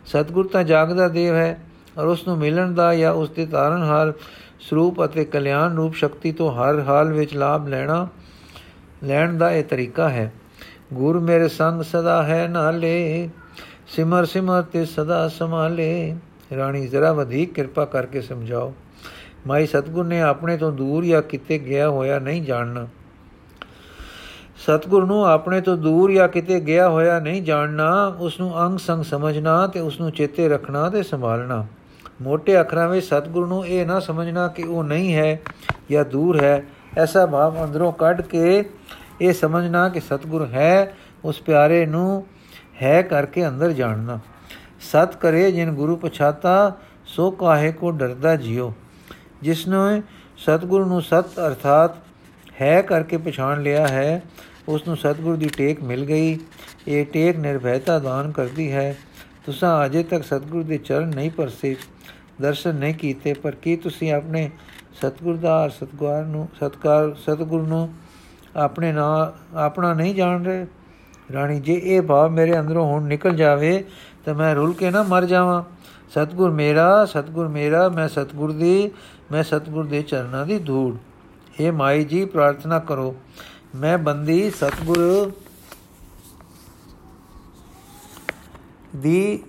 [0.05, 1.57] ਸਤਗੁਰ ਤਾਂ ਜਾਗਦਾ ਦੇਵ ਹੈ
[1.97, 4.13] ਔਰ ਉਸ ਨੂੰ ਮਿਲਣ ਦਾ ਜਾਂ ਉਸ ਦੇ ਤਾਰਨਹਾਰ
[4.59, 8.07] ਸਰੂਪ ਅਤੇ ਕਲਿਆਣ ਰੂਪ ਸ਼ਕਤੀ ਤੋਂ ਹਰ ਹਾਲ ਵਿੱਚ ਲਾਭ ਲੈਣਾ,
[9.03, 10.31] ਲੈਣ ਦਾ ਇਹ ਤਰੀਕਾ ਹੈ।
[10.93, 13.29] ਗੁਰ ਮੇਰੇ ਸੰਗ ਸਦਾ ਹੈ ਨਾਲੇ,
[13.87, 16.15] ਸਿਮਰ ਸਿਮਰ ਤੇ ਸਦਾ ਸਮਾਲੇ
[16.57, 18.73] ਰਾਣੀ, ਜ਼ਰਾ ਵਧੇਕ ਕਿਰਪਾ ਕਰਕੇ ਸਮਝਾਓ।
[19.47, 22.87] ਮਾਈ ਸਤਗੁਰ ਨੇ ਆਪਣੇ ਤੋਂ ਦੂਰ ਜਾਂ ਕਿਤੇ ਗਿਆ ਹੋਇਆ ਨਹੀਂ ਜਾਣਨਾ।
[24.65, 29.03] ਸਤਗੁਰ ਨੂੰ ਆਪਣੇ ਤੋਂ ਦੂਰ ਜਾਂ ਕਿਤੇ ਗਿਆ ਹੋਇਆ ਨਹੀਂ ਜਾਣਨਾ ਉਸ ਨੂੰ ਅੰਗ ਸੰਗ
[29.03, 31.65] ਸਮਝਣਾ ਤੇ ਉਸ ਨੂੰ ਚੇਤੇ ਰੱਖਣਾ ਤੇ ਸੰਭਾਲਣਾ।
[32.21, 35.41] ਮੋٹے ਅੱਖਰਾਂ ਵਿੱਚ ਸਤਗੁਰ ਨੂੰ ਇਹ ਨਾ ਸਮਝਣਾ ਕਿ ਉਹ ਨਹੀਂ ਹੈ
[35.91, 36.63] ਜਾਂ ਦੂਰ ਹੈ,
[36.97, 38.69] ਐਸਾ ਭਾਵ ਅੰਦਰੋਂ ਕੱਢ ਕੇ
[39.21, 40.93] ਇਹ ਸਮਝਣਾ ਕਿ ਸਤਗੁਰ ਹੈ,
[41.25, 42.27] ਉਸ ਪਿਆਰੇ ਨੂੰ
[42.81, 44.19] ਹੈ ਕਰਕੇ ਅੰਦਰ ਜਾਣਨਾ।
[44.81, 46.73] ਸਤ ਕਰੇ ਜਿਨ ਗੁਰੂ ਪਛਾਤਾ,
[47.05, 48.73] ਸੋ ਕਾਹੇ ਕੋ ਡਰਦਾ ਜਿਓ
[49.41, 50.01] ਜਿਸ ਨੇ
[50.37, 51.91] ਸਤਗੁਰੂ ਨੂੰ ਸਤ ਅਰਥਾਤ
[52.61, 54.21] ਹੈ ਕਰਕੇ ਪਛਾਣ ਲਿਆ ਹੈ
[54.67, 56.39] ਉਸ ਨੂੰ ਸਤਗੁਰੂ ਦੀ ਟੇਕ ਮਿਲ ਗਈ।
[56.87, 58.97] ਇਹ ਟੇਕ ਨਿਰਭੈਤਾ ਦਾਨ ਕਰਦੀ ਹੈ।
[59.45, 61.75] ਤੁਸੀਂ ਅਜੇ ਤੱਕ ਸਤਗੁਰੂ ਦੇ ਚਰਨ ਨਹੀਂ ਪਰਸੇ।
[62.41, 64.49] ਦਰਸ਼ਨ ਨਹੀਂ ਕੀਤੇ, ਪਰ ਕੀ ਤੁਸੀਂ ਆਪਣੇ
[64.93, 67.93] ਸਤਗੁਰ ਦਾ ਸਤਗੁਰ ਨੂੰ, ਸਤਕਾਰ, ਸਤਗੁਰ ਨੂੰ
[68.55, 70.67] ਆਪਣੇ ਨਾਲ ਆਪਣਾ ਨਹੀਂ ਜਾਣ ਰਹੇ?
[71.33, 73.83] ਰਾਣੀ, ਜੇ ਇਹ ਭਾਵ ਮੇਰੇ ਅੰਦਰੋਂ ਹੁਣ ਨਿਕਲ ਜਾਵੇ,
[74.25, 75.63] ਤਾਂ ਮੈਂ ਰੁੱਲ ਕੇ ਨਾ ਮਰ ਜਾਵਾਂ।
[76.09, 78.91] ਸਤਗੁਰ ਮੇਰਾ ਸਤਗੁਰ ਮੇਰਾ, ਮੈਂ ਸਤਗੁਰ ਦੀ,
[79.31, 80.97] ਮੈਂ ਸਤਗੁਰ ਦੇ ਚਰਨਾਂ ਦੀ ਧੂੜ।
[81.59, 83.15] ਇਹ ਮਾਈ ਜੀ, ਪ੍ਰਾਰਥਨਾ ਕਰੋ।
[83.75, 85.31] ਮੈਂ ਬੰਦੀ ਸਤਗੁਰ
[88.95, 89.43] ਦੀ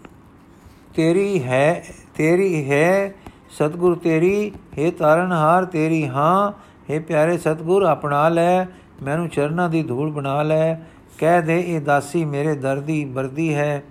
[0.95, 1.83] ਤੇਰੀ ਹੈ
[2.15, 3.15] ਤੇਰੀ ਹੈ,
[3.51, 6.53] ਸਤਗੁਰ ਤੇਰੀ, ਹੈ ਤਾਰਨਹਾਰ ਤੇਰੀ ਹਾਂ,
[6.91, 8.67] ਹੈ ਪਿਆਰੇ ਸਤਗੁਰ ਆਪਣਾ ਲੈ,
[9.03, 10.75] ਮੈਨੂੰ ਚਰਨਾਂ ਦੀ ਧੂੜ ਬਣਾ ਲੈ,
[11.19, 13.83] ਕਹਿ ਦੇ ਇਹ ਦਾਸੀ ਮੇਰੇ ਦਰਦੀ ਬਰਦੀ ਹੈ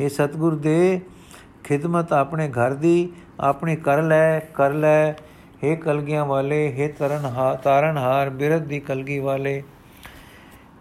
[0.00, 1.00] ਇਹ ਸਤਗੁਰ ਦੇ,
[1.64, 5.12] ਖਿਦਮਤ ਆਪਣੇ ਘਰ ਦੀ, ਆਪਣੀ ਕਰ ਲੈ ਕਰ ਲੈ
[5.64, 9.62] हे ਕਲਗੀਆਂ ਵਾਲੇ हे ਤਰਨ ਹਾ ਤਾਰਨ ਹਾਰ ਬਿਰਧ ਦੀ ਕਲਗੀ ਵਾਲੇ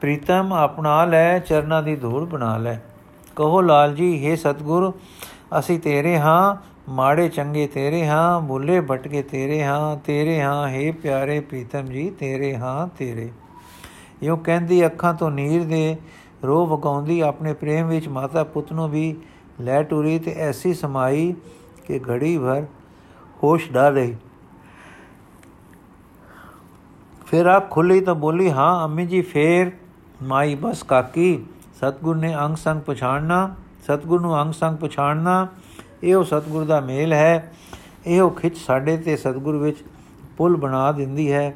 [0.01, 2.79] ਪ੍ਰੀਤਮ, ਆਪਣਾ ਲੈ, ਚਰਨਾਂ ਦੀ ਧੂੜ ਬਣਾ ਲੈ।
[3.35, 4.91] ਕਹੋ ਲਾਲ ਜੀ हे ਸਤਗੁਰ,
[5.59, 6.55] ਅਸੀਂ ਤੇਰੇ ਹਾਂ,
[6.89, 12.55] ਮਾੜੇ ਚੰਗੇ ਤੇਰੇ ਹਾਂ ਭੁੱਲੇ ਭਟਕੇ ਤੇਰੇ ਹਾਂ ਤੇਰੇ ਹਾਂ हे ਪਿਆਰੇ ਪ੍ਰੀਤਮ ਜੀ, ਤੇਰੇ
[12.55, 13.29] ਹਾਂ, ਤੇਰੇ।
[14.23, 15.97] ਇਹੋ ਕਹਿੰਦੀ, ਅੱਖਾਂ ਤੋਂ ਨੀਰ ਦੇ
[16.43, 19.15] ਰੋ ਵਗਾਉਂਦੀ, ਆਪਣੇ ਪ੍ਰੇਮ ਵਿੱਚ ਮਾਤਾ ਪੁੱਤ ਨੂੰ ਵੀ
[19.61, 21.33] ਲੈ ਟੁਰੀ ਤੇ ਐਸੀ ਸਮਾਈ
[21.87, 22.65] ਕਿ ਘੜੀ ਭਰ
[23.43, 24.15] ਹੋਸ਼ ਡਾ ਰਹੀ
[27.27, 29.71] ਫਿਰ ਆਪ ਖੁੱਲੀ ਤਾਂ ਬੋਲੀ, ਹਾਂ, ਅੰਮੀ ਜੀ, ਫੇਰ
[30.23, 31.45] ਮਾਈ ਬਸ ਕਾਕੀ,
[31.79, 35.47] ਸਤਗੁਰ ਨੇ ਅੰਗ ਸੰਗ ਪਛਾਣਨਾ, ਸਤਗੁਰ ਨੂੰ ਅੰਗ ਸੰਗ ਪਛਾਣਨਾ,
[36.03, 37.51] ਇਹੋ ਸਤਗੁਰ ਦਾ ਮੇਲ ਹੈ।
[38.07, 39.77] ਇਹੋ ਖਿੱਚ ਸਾਡੇ ਤੇ ਸਤਿਗੁਰ ਵਿੱਚ
[40.37, 41.53] ਪੁਲ ਬਣਾ ਦਿੰਦੀ ਹੈ।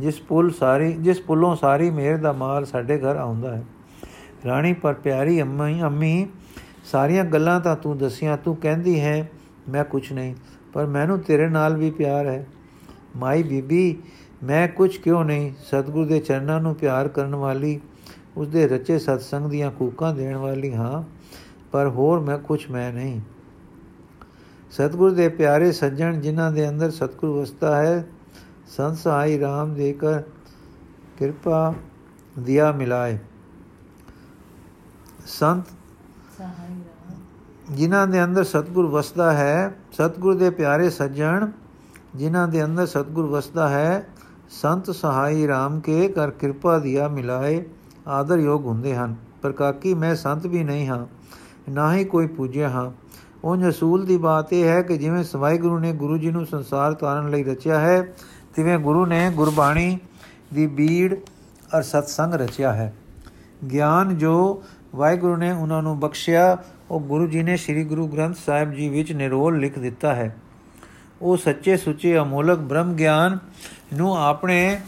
[0.00, 3.64] ਜਿਸ ਪੁਲ ਸਾਰੀ, ਜਿਸ ਪੁਲੋਂ ਸਾਰੀ ਮਿਹਰ ਦਾ ਮਾਲ ਸਾਡੇ ਘਰ ਆਉਂਦਾ ਹੈ।
[4.46, 6.26] ਰਾਣੀ ਪਰ ਪਿਆਰੀ ਅੰਮੀ ਅੰਮੀ,
[6.84, 9.28] ਸਾਰੀਆਂ ਗੱਲਾਂ ਤਾਂ ਤੂੰ ਦਸੀਆਂ, ਤੂੰ ਕਹਿੰਦੀ ਹੈ,
[9.68, 10.34] ਮੈਂ ਕੁਝ ਨਹੀਂ,
[10.72, 12.46] ਪਰ ਮੈਨੂੰ ਤੇਰੇ ਨਾਲ ਵੀ ਪਿਆਰ ਹੈ।
[13.16, 13.96] ਮਾਈ ਬੀਬੀ,
[14.44, 17.80] ਮੈਂ ਕੁਝ ਕਿਉਂ ਨਹੀਂ, ਸਤਿਗੁਰ ਦੇ ਚਰਨਾਂ ਨੂੰ ਪਿਆਰ ਕਰਨ ਵਾਲੀ
[18.36, 21.02] ਉਸ ਦੇ ਰਚੇ ਸਤਸੰਗ ਦੀਆਂ ਕੂਕਾਂ ਦੇਣ ਵਾਲੀ ਹਾਂ
[21.72, 23.20] ਪਰ ਹੋਰ ਮੈਂ ਕੁਝ ਮੈਂ ਨਹੀਂ।
[24.70, 28.04] ਸਤਿਗੁਰ ਦੇ ਪਿਆਰੇ ਸੱਜਣ ਜਿਨ੍ਹਾਂ ਦੇ ਅੰਦਰ ਸਤਿਗੁਰ ਵਸਦਾ ਹੈ
[28.68, 30.22] ਸੰਸਾਈ ਰਾਮ ਦੇ ਕਰ
[31.18, 31.74] ਕਿਰਪਾ
[32.38, 33.18] ਦਿਆ ਮਿਲਾਏ।
[35.26, 35.64] ਸੰਤ
[37.70, 41.46] ਜਿਨ੍ਹਾਂ ਦੇ ਅੰਦਰ ਸਤਿਗੁਰ ਵਸਦਾ ਹੈ ਸਤਿਗੁਰ ਦੇ ਪਿਆਰੇ ਸੱਜਣ
[42.14, 44.08] ਜਿਨ੍ਹਾਂ ਦੇ ਅੰਦਰ ਸਤਿਗੁਰ ਵਸਦਾ ਹੈ
[44.50, 47.64] ਸੰਤ ਸਹਾਈ RAM ਕੇ ਕਰ ਕਿਰਪਾ ਦਿਆ ਮਿਲਾਏ।
[48.06, 51.06] ਆਦਰ ਯੋਗ ਹੁੰਦੇ ਹਨ। ਪਰ ਕਾਕੀ, ਮੈਂ ਸੰਤ ਵੀ ਨਹੀਂ ਹਾਂ,
[51.70, 52.90] ਨਾ ਹੀ ਕੋਈ ਪੂਜਿਆ ਹਾਂ।
[53.44, 56.94] ਉਹ ਅਸੂਲ ਦੀ ਬਾਤ ਇਹ ਹੈ ਕਿ ਜਿਵੇਂ ਸਵਾਈ ਗੁਰੂ ਨੇ ਗੁਰੂ ਜੀ ਨੂੰ ਸੰਸਾਰ
[56.94, 58.02] ਤਾਰਨ ਲਈ ਰਚਿਆ ਹੈ,
[58.54, 59.98] ਤਿਵੇਂ ਗੁਰੂ ਨੇ ਗੁਰਬਾਣੀ
[60.54, 61.14] ਦੀ ਬੀੜ
[61.78, 62.94] ਅਰ ਸਤਸੰਗ ਰਚਿਆ ਹੈ।
[63.72, 64.62] ਗਿਆਨ ਜੋ
[64.94, 66.58] ਵਾਹਿਗੁਰੂ ਨੇ ਉਹਨਾਂ ਨੂੰ ਬਖਸ਼ਿਆ,
[66.90, 70.36] ਉਹ ਗੁਰੂ ਜੀ ਨੇ ਸ੍ਰੀ ਗੁਰੂ ਗ੍ਰੰਥ ਸਾਹਿਬ ਜੀ ਵਿੱਚ ਨਿਰੋਲ ਲਿਖ ਦਿੱਤਾ ਹੈ।
[71.22, 73.38] ਉਹ ਸੱਚੇ ਸੁੱਚੇ ਅਮੋਲਕ ਬ੍ਰਹਮ ਗਿਆਨ
[73.94, 74.80] ਨੂੰ ਆਪਣੇ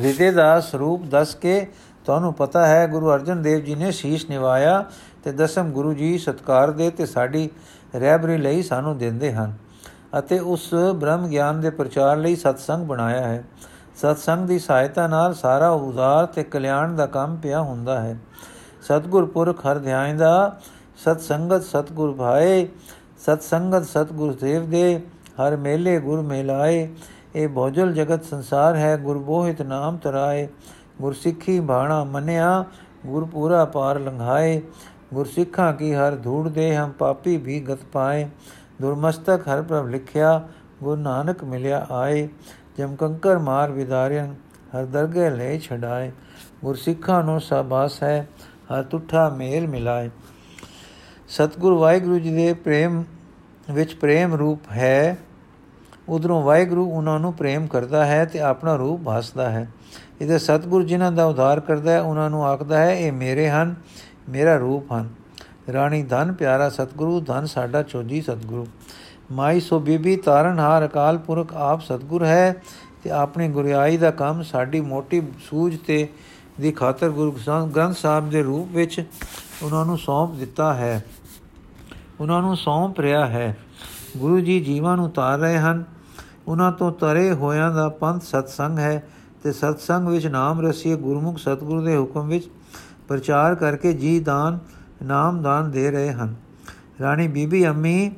[0.00, 1.66] ਹਿਰਦੇ ਦਾ ਸਰੂਪ ਦੱਸ ਕੇ
[2.04, 4.84] ਤੁਹਾਨੂੰ ਪਤਾ ਹੈ, ਗੁਰੂ ਅਰਜਨ ਦੇਵ ਜੀ ਨੇ ਸ਼ੀਸ਼ ਨਿਵਾਇਆ
[5.24, 7.48] ਤੇ ਦਸਮ ਗੁਰੂ ਜੀ ਸਤਕਾਰ ਦੇ ਤੇ ਸਾਡੀ
[7.96, 9.52] ਰਹਿਬਰੀ ਲਈ ਸਾਨੂੰ ਦਿੰਦੇ ਹਨ
[10.18, 13.44] ਅਤੇ ਉਸ ਬ੍ਰਹਮ ਗਿਆਨ ਦੇ ਪ੍ਰਚਾਰ ਲਈ ਸਤਸੰਗ ਬਣਾਇਆ ਹੈ।
[13.96, 18.16] ਸਤਸੰਗ ਦੀ ਸਹਾਇਤਾ ਨਾਲ ਸਾਰਾ ਉਦਾਰ ਤੇ ਕਲਿਆਣ ਦਾ ਕੰਮ ਪਿਆ ਹੁੰਦਾ ਹੈ।
[18.82, 20.60] ਸਤਗੁਰ ਪੁਰਖ ਹਰ ਧਿਆਨ ਦਾ
[20.96, 22.66] ਸਤ ਸੰਗਤ ਸਤਗੁਰ ਭਾਏ
[23.18, 25.00] ਸਤ ਸੰਗਤ ਸਤਗੁਰ ਦੇਵ ਦੇ,
[25.40, 26.88] ਹਰ ਮੇਲੇ ਗੁਰ ਮੇਲਾਏ
[27.36, 30.48] ਇਹ ਭੋਜਲ ਜਗਤ ਸੰਸਾਰ ਹੈ ਗੁਰ ਬੋਹਿਤ ਨਾਮ ਤਰਾਏ।
[31.00, 32.64] ਗੁਰ ਸਿੱਖੀ ਬਾਣਾ ਮੰਨਿਆ
[33.06, 34.62] ਗੁਰ ਪੂਰਾ ਪਾਰ ਲੰਘਾਏ।
[35.14, 38.28] ਗੁਰ ਸਿੱਖਾਂ ਕੀ ਹਰ ਧੂੜ ਦੇ ਹਮ ਪਾਪੀ ਵੀ ਗਤ ਪਾਏ।
[38.82, 40.48] ਦੁਰਮਸਤਕ ਹਰ ਪ੍ਰਭ ਲਿਖਿਆ,
[40.82, 42.28] ਗੁਰ ਨਾਨਕ ਮਿਲਿਆ ਆਏ।
[42.78, 44.34] ਜਮ ਕੰਕਰ ਮਾਰ ਵਿਦਾਰਿਆਂ,
[44.76, 46.12] ਹਰ ਦਰਗਹਿ ਲੈ ਛਡਾਏ।
[46.64, 48.28] ਗੁਰ ਸਿੱਖਾਂ ਨੂੰ ਸਾਬਾਸ ਹੈ,
[48.74, 50.10] ਹਰ ਤੁਠਾ ਮੇਲ ਮਿਲਾਏ।
[51.28, 53.04] ਸਤਗੁਰ ਵਾਹਿਗੁਰੂ ਜੀ ਦੇ ਪ੍ਰੇਮ
[53.70, 55.18] ਵਿੱਚ ਪ੍ਰੇਮ ਰੂਪ ਹੈ।
[56.10, 59.68] ਉਧਰੋਂ ਵਾਹਿਗੁਰੂ ਉਹਨਾਂ ਨੂੰ ਪ੍ਰੇਮ ਕਰਦਾ ਹੈ ਤੇ ਆਪਣਾ ਰੂਪ ਭਾਸਦਾ ਹੈ।
[60.20, 63.74] ਇਹਦੇ ਸਤਗੁਰ ਜਿਨ੍ਹਾਂ ਦਾ ਉਧਾਰ ਕਰਦਾ ਹੈ, ਉਹਨਾਂ ਨੂੰ ਆਖਦਾ ਹੈ, ਇਹ ਮੇਰੇ ਹਨ,
[64.28, 65.08] ਮੇਰਾ ਰੂਪ ਹਨ।
[65.72, 68.66] ਰਾਣੀ, ਧਨ ਪਿਆਰਾ ਸਤਗੁਰੂ, ਧਨ ਸਾਡਾ ਚੋਜੀ ਸਤਗੁਰੂ।
[69.32, 72.56] ਮਾਈ, ਸੋ ਬੀਬੀ ਤਾਰਨਹਾਰ ਅਕਾਲ ਪੁਰਖ, ਆਪ ਸਤਗੁਰ ਹੈ
[73.04, 76.08] ਤੇ ਆਪਣੀ ਗੁਰਿਆਈ ਦਾ ਕੰਮ ਸਾਡੀ ਮੋਟੀ ਸੂਝ ਤੇ
[76.60, 77.36] ਦੀ ਖਾਤਰ ਗੁਰੂ,
[77.76, 79.04] ਗ੍ਰੰਥ ਸਾਹਿਬ ਦੇ ਰੂਪ ਵਿੱਚ
[79.62, 81.04] ਉਹਨਾਂ ਨੂੰ ਸੌਂਪ ਦਿੱਤਾ ਹੈ।
[82.20, 83.56] ਉਹਨਾਂ ਨੂੰ ਸੌਂਪ ਰਿਹਾ ਹੈ।
[84.16, 85.84] ਗੁਰੂ ਜੀ ਜੀਵਾਂ ਨੂੰ ਤਾਰ ਰਹੇ ਹਨ।
[86.48, 89.02] ਉਹਨਾਂ ਤੋਂ ਤਰੇ ਹੋਇਆਂ ਦਾ ਪੰਥ ਸਤਸੰਗ ਹੈ
[89.42, 92.50] ਤੇ ਸਤਸੰਗ ਵਿੱਚ ਨਾਮ ਰਸੀਏ ਗੁਰਮੁਖ ਸਤਗੁਰੂ ਦੇ ਹੁਕਮ ਵਿੱਚ
[93.08, 94.58] ਪ੍ਰਚਾਰ ਕਰਕੇ ਜੀ ਦਾਨ,
[95.02, 96.34] ਨਾਮ ਦਾਨ ਦੇ ਰਹੇ ਹਨ।
[97.00, 98.10] ਰਾਣੀ ਬੀਬੀ ਅੰਮੀ,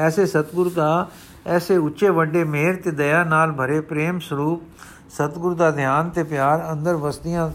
[0.00, 1.08] ਐਸੇ ਸਤਗੁਰ ਦਾ
[1.46, 4.62] ਐਸੇ ਉੱਚੇ ਵੱਡੇ ਮਿਹਰ ਤੇ ਦਇਆ ਨਾਲ ਭਰੇ ਪ੍ਰੇਮ ਸਰੂਪ
[5.10, 7.50] ਸਤਗੁਰ ਦਾ ਧਿਆਨ ਤੇ ਪਿਆਰ ਅੰਦਰ ਵਸਦੀਆਂ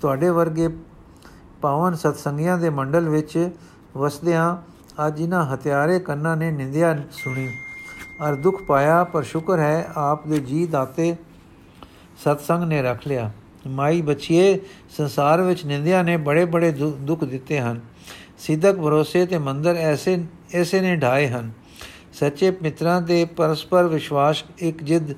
[0.00, 0.68] ਤੁਹਾਡੇ ਵਰਗੇ
[1.62, 3.50] ਪਾਵਨ ਸਤਸੰਗੀਆਂ ਦੇ ਮੰਡਲ ਵਿੱਚ
[3.96, 4.56] ਵਸਦਿਆਂ
[5.06, 7.48] ਅੱਜ ਇਹਨਾਂ ਹਥਿਆਰੇ ਕੰਨਾਂ ਨੇ ਨਿੰਦਿਆ ਸੁਣੀ।
[8.20, 11.14] ਅਰ ਦੁੱਖ ਪਾਇਆ, ਪਰ ਸ਼ੁਕਰ ਹੈ ਆਪ ਦੇ ਜੀ ਦਾਤੇ
[12.24, 13.30] ਸਤਸੰਗ ਨੇ ਰੱਖ ਲਿਆ।
[13.66, 14.58] ਮਾਈ ਬੱਚੀਏ,
[14.96, 17.80] ਸੰਸਾਰ ਵਿੱਚ ਨਿੰਦਿਆ ਨੇ ਬੜੇ ਬੜੇ ਦੁੱਖ ਦਿੱਤੇ ਹਨ।
[18.38, 20.18] ਸਿੱਧਕ ਭਰੋਸੇ ਤੇ ਮੰਦਰ ਐਸੇ
[20.54, 21.50] ਐਸੇ ਨੇ ਢਾਏ ਹਨ।
[22.12, 25.14] ਸੱਚੇ ਮਿੱਤਰਾਂ ਦੇ ਪਰਸਪਰ ਵਿਸ਼ਵਾਸ ਇੱਕ ਜਿੱਦ,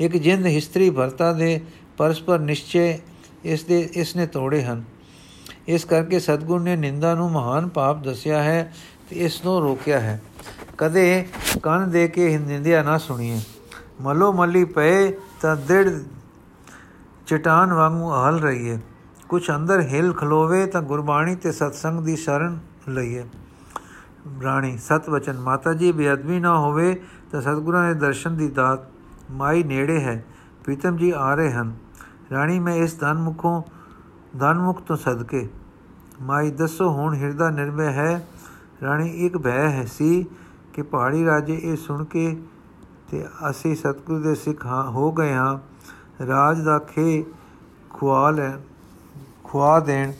[0.00, 1.60] ਇੱਕ ਜਿੰਦ ਹਿਸਤਰੀ ਭਰਤਾ ਦੇ
[1.96, 2.98] ਪਰਸਪਰ ਨਿਸ਼ਚੇ
[3.44, 4.84] ਇਸ ਦੇ, ਇਸ ਨੇ ਤੋੜੇ ਹਨ।
[5.68, 8.72] ਇਸ ਕਰਕੇ ਸਤਗੁਰ ਨੇ ਨਿੰਦਾ ਨੂੰ ਮਹਾਨ ਪਾਪ ਦੱਸਿਆ ਹੈ
[9.10, 10.20] ਤੇ ਇਸ ਨੂੰ ਰੋਕਿਆ ਹੈ।
[10.80, 11.26] ਕਦੇ
[11.62, 13.40] ਕੰਨ ਦੇ ਕੇ ਨਿੰਦਿਆ ਨਾ ਸੁਣੀਏ।
[14.00, 15.88] ਮਲੋ ਮੱਲੀ ਪਏ ਤਾਂ ਦਿੜ
[17.26, 18.78] ਚਟਾਨ ਵਾਂਗੂ ਹਲ ਰਹੀਏ।
[19.28, 23.24] ਕੁਛ ਅੰਦਰ ਹਿਲ ਖਲੋਵੇ ਤਾਂ ਗੁਰਬਾਣੀ ਤੇ ਸਤਸੰਗ ਦੀ ਸ਼ਰਨ ਲਈਏ।
[24.42, 26.94] ਰਾਣੀ, ਸਤ ਵਚਨ, ਮਾਤਾ ਜੀ, ਬੇਅਦਬੀ ਨਾ ਹੋਵੇ
[27.32, 28.88] ਤਾਂ ਸਤਗੁਰਾਂ ਦੇ ਦਰਸ਼ਨ ਦੀ ਦਾਤ
[29.30, 30.24] ਮਾਈ ਨੇੜੇ ਹੈ,
[30.64, 31.72] ਪ੍ਰੀਤਮ ਜੀ ਆ ਰਹੇ ਹਨ।
[32.32, 33.62] ਰਾਣੀ, ਮੈਂ ਇਸ ਧਨ ਮੁਖੋਂ
[34.38, 35.48] ਧਨ ਮੁਖ ਤੋਂ ਸਦਕੇ।
[36.22, 38.26] ਮਾਈ, ਦੱਸੋ ਹੁਣ ਹਿਰਦਾ ਨਿਰਭੈ ਹੈ?
[38.82, 40.26] ਰਾਣੀ, ਇੱਕ ਭੈ ਹੈ ਸੀ
[40.72, 42.36] ਕਿ ਪਹਾੜੀ ਰਾਜੇ ਇਹ ਸੁਣ ਕੇ
[43.10, 45.58] ਤੇ ਅਸੀਂ ਸਤਗੁਰੂ ਦੇ ਸਿੱਖ ਹੋ ਗਏ ਹਾਂ,
[46.26, 47.24] ਰਾਜ ਦਾ ਖੇ
[47.90, 48.50] ਖੁਆ ਲੈ
[49.44, 50.12] ਖੁਆ ਦੇਣ।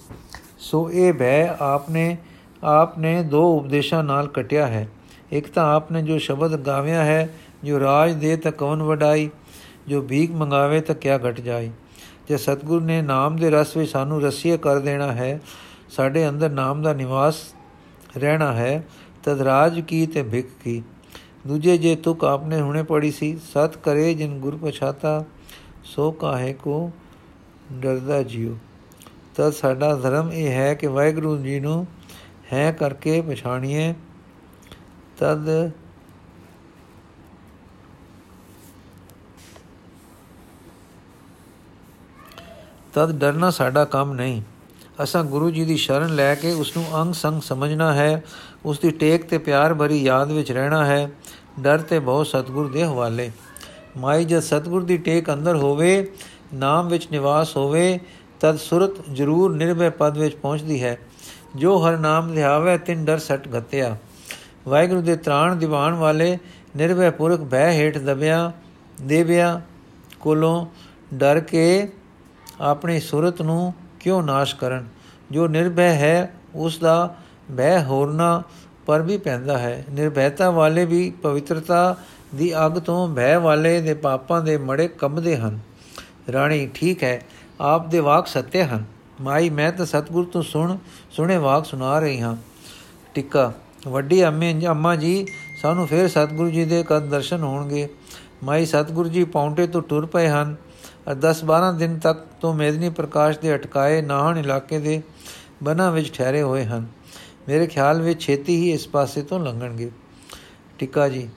[0.59, 2.17] ਸੋ ਇਹ ਭੈ ਆਪਨੇ
[2.65, 4.89] ਆਪਨੇ ਦੋ ਉਪਦੇਸ਼ਾਂ ਨਾਲ ਕਟਿਆ ਹੈ।
[5.33, 7.35] ਇੱਕ ਤਾਂ ਆਪਨੇ ਜੋ ਸ਼ਬਦ ਗਾਵਿਆ ਹੈ,
[7.65, 9.31] ਜੋ ਰਾਜ ਦੇ ਤਾਂ ਕੌਣ ਵਡਾਈ,
[9.89, 11.71] ਜੋ ਭੀਖ ਮੰਗਾਵੇ ਤਾਂ ਕਿਆ ਘਟ ਜਾਏ
[12.29, 15.41] ਜੇ ਸਤਗੁਰ ਨੇ ਨਾਮ ਦੇ ਰਸ ਵਿੱਚ ਸਾਨੂੰ ਰਸੀਏ ਕਰ ਦੇਣਾ ਹੈ,
[15.91, 17.37] ਸਾਡੇ ਅੰਦਰ ਨਾਮ ਦਾ ਨਿਵਾਸ
[18.17, 18.85] ਰਹਿਣਾ ਹੈ
[19.25, 20.83] ਤਦ ਰਾਜ ਕੀ ਤੇ ਭਿਖ ਕੀ।
[21.47, 25.25] ਦੂਜੇ ਜੇ ਤੁਕ ਆਪਨੇ ਹੁਣੇ ਪੜੀ ਸੀ, ਸਤ ਕਰੇ ਜਿਨ ਗੁਰ ਪਛਾਤਾ,
[25.85, 26.91] ਸੋ ਕਾਹੇ ਕੋ
[27.73, 28.57] ਡਰਦਾ ਜਿਉ।
[29.37, 31.87] ਤਾਂ ਸਾਡਾ ਧਰਮ ਇਹ ਹੈ ਕਿ ਵਾਹਿਗੁਰੂ ਜੀ ਨੂੰ
[32.53, 33.95] ਹੈ ਕਰਕੇ ਪਛਾਣੀਏ।
[35.19, 35.71] ਤਦ
[42.95, 44.43] ਤਦ ਡਰਨਾ ਸਾਡਾ ਕੰਮ ਨਹੀਂ।
[45.03, 48.25] ਅਸਾਂ ਗੁਰੂ ਜੀ ਦੀ ਸ਼ਰਨ ਲੈ ਕੇ ਉਸ ਨੂੰ ਅੰਗ ਸੰਗ ਸਮਝਣਾ ਹੈ।
[48.65, 51.11] ਉਸ ਦੀ ਟੇਕ ਤੇ ਪਿਆਰ ਭਰੀ ਯਾਦ ਵਿੱਚ ਰਹਿਣਾ ਹੈ।
[51.61, 53.31] ਡਰ ਤੇ ਬਹੁਤ ਸਤਗੁਰ ਦੇ ਹਵਾਲੇ।
[53.97, 56.13] ਮਾਈ, ਜਦ ਸਤਗੁਰ ਦੀ ਟੇਕ ਅੰਦਰ ਹੋਵੇ,
[56.55, 58.01] ਨਾਮ ਵਿੱਚ ਨਿਵਾਸ ਹੋਵੇ,
[58.41, 60.99] ਤਦ ਸੁਰਤ ਜ਼ਰੂਰ ਨਿਰਭੈ ਪਦ ਵਿੱਚ ਪਹੁੰਚਦੀ ਹੈ।
[61.57, 63.97] ਜੋ ਹਰ ਨਾਮ ਲਿਆਵੇ, ਤਿੰਨ ਡਰ ਸਟ ਗਤਿਆ
[64.69, 66.39] ਵਾਹਿਗੁਰੂ ਦੇ ਤ੍ਰਾਣ ਦੀਵਾਨ ਵਾਲੇ
[66.77, 68.53] ਨਿਰਭੈ ਪੁਰਖ ਬਹਿ ਹੇਠ ਦਬਿਆ,
[69.03, 69.61] ਦੇਵਿਆ
[70.21, 70.67] ਕੋਲੋਂ
[71.15, 71.89] ਡਰ ਕੇ
[72.61, 74.89] ਆਪਣੀ ਸੁਰਤ ਨੂੰ ਕਿਉਂ ਨਾਸ਼ ਕਰਨ?
[75.31, 77.17] ਜੋ ਨਿਰਭੈ ਹੈ, ਉਸ ਦਾ
[77.51, 78.43] ਬਹਿ ਹੋਰਨਾ
[78.87, 81.97] ਪਰ ਵੀ ਪੈਂਦਾ ਹੈ। ਨਿਰਭੈਤਾ ਵਾਲੇ ਵੀ ਪਵਿੱਤਰਤਾ
[82.35, 85.59] ਦੀ ਅੱਗ ਤੋਂ ਭੈ ਵਾਲੇ ਦੇ ਪਾਪਾਂ ਦੇ ਮੜੇ ਕੰਬਦੇ ਹਨ।
[86.33, 87.23] ਰਾਣੀ, ਠੀਕ ਹੈ,
[87.61, 88.85] ਆਪ ਦੇ ਵਾਕ ਸੱਤੇ ਹਨ।
[89.21, 90.77] ਮਾਈ, ਮੈਂ ਤਾਂ ਸਤਗੁਰ ਤੋਂ ਸੁਣ,
[91.11, 92.37] ਸੁਣੇ ਵਾਕ ਸੁਣਾ ਰਹੀ ਹਾਂ।
[93.15, 93.53] ਟਿੱਕਾ,
[93.89, 95.27] ਵੱਡੀ ਅੰਮੇ, ਅੰਮਾ ਜੀ,
[95.63, 97.89] ਸਾਨੂੰ ਫੇਰ ਸਤਗੁਰੂ ਜੀ ਦੇ ਕਦ ਦਰਸ਼ਨ ਹੋਣਗੇ?
[98.45, 100.57] ਮਾਈ, ਸਤਗੁਰੂ ਜੀ ਪੌਂਟੇ ਤੋਂ ਟੁਰ ਪਏ ਹਨ।
[101.11, 105.03] ਅਰ 10-12 ਦਿਨ ਤੱਕ ਤੋਂ ਮੇਦਨੀ ਪ੍ਰਕਾਸ਼ ਦੇ ਅਟਕਾਏ ਨਾਹਣ ਇਲਾਕੇ ਦੇ
[105.63, 106.87] ਬਨਾਂ ਵਿੱਚ ਠਹਿਰੇ ਹੋਏ ਹਨ।
[107.49, 109.91] ਮੇਰੇ ਖਿਆਲ ਵਿੱਚ ਛੇਤੀ ਹੀ ਇਸ ਪਾਸੇ ਤੋਂ ਲੰਘਣਗੇ।
[110.79, 111.29] ਟਿੱਕਾ ਜੀ,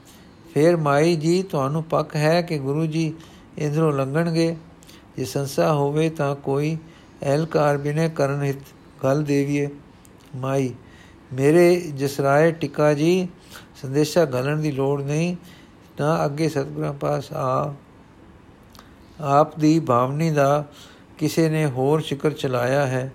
[0.53, 3.13] ਫੇਰ ਮਾਈ ਜੀ, ਤੁਹਾਨੂੰ ਪੱਕ ਹੈ ਕਿ ਗੁਰੂ ਜੀ
[3.57, 4.55] ਇਧਰੋਂ ਲੰਘਣਗੇ?
[5.17, 6.77] ਜੇ ਸੰਸਾ ਹੋਵੇ ਤਾਂ ਕੋਈ
[7.23, 8.55] ਅਹਲਕਾਰ ਬਿਨੇ ਕਰਨ ਹਿਤ
[9.03, 9.69] ਗੱਲ ਦੇਵੀਏ।
[10.35, 10.73] ਮਾਈ,
[11.33, 13.27] ਮੇਰੇ ਜਸਰਾਏ ਟਿੱਕਾ ਜੀ,
[13.81, 15.35] ਸੰਦੇਸ਼ਾ ਗਲਣ ਦੀ ਲੋੜ ਨਹੀਂ
[15.99, 17.73] ਨਾ ਅੱਗੇ ਸਤਿਗੁਰਾਂ ਪਾਸ ਆ।
[19.21, 20.65] ਆਪ ਦੀ ਭਾਵਨੀ ਦਾ
[21.17, 23.11] ਕਿਸੇ ਨੇ ਹੋਰ ਸ਼ਿਕਰ ਚਲਾਇਆ ਹੈ।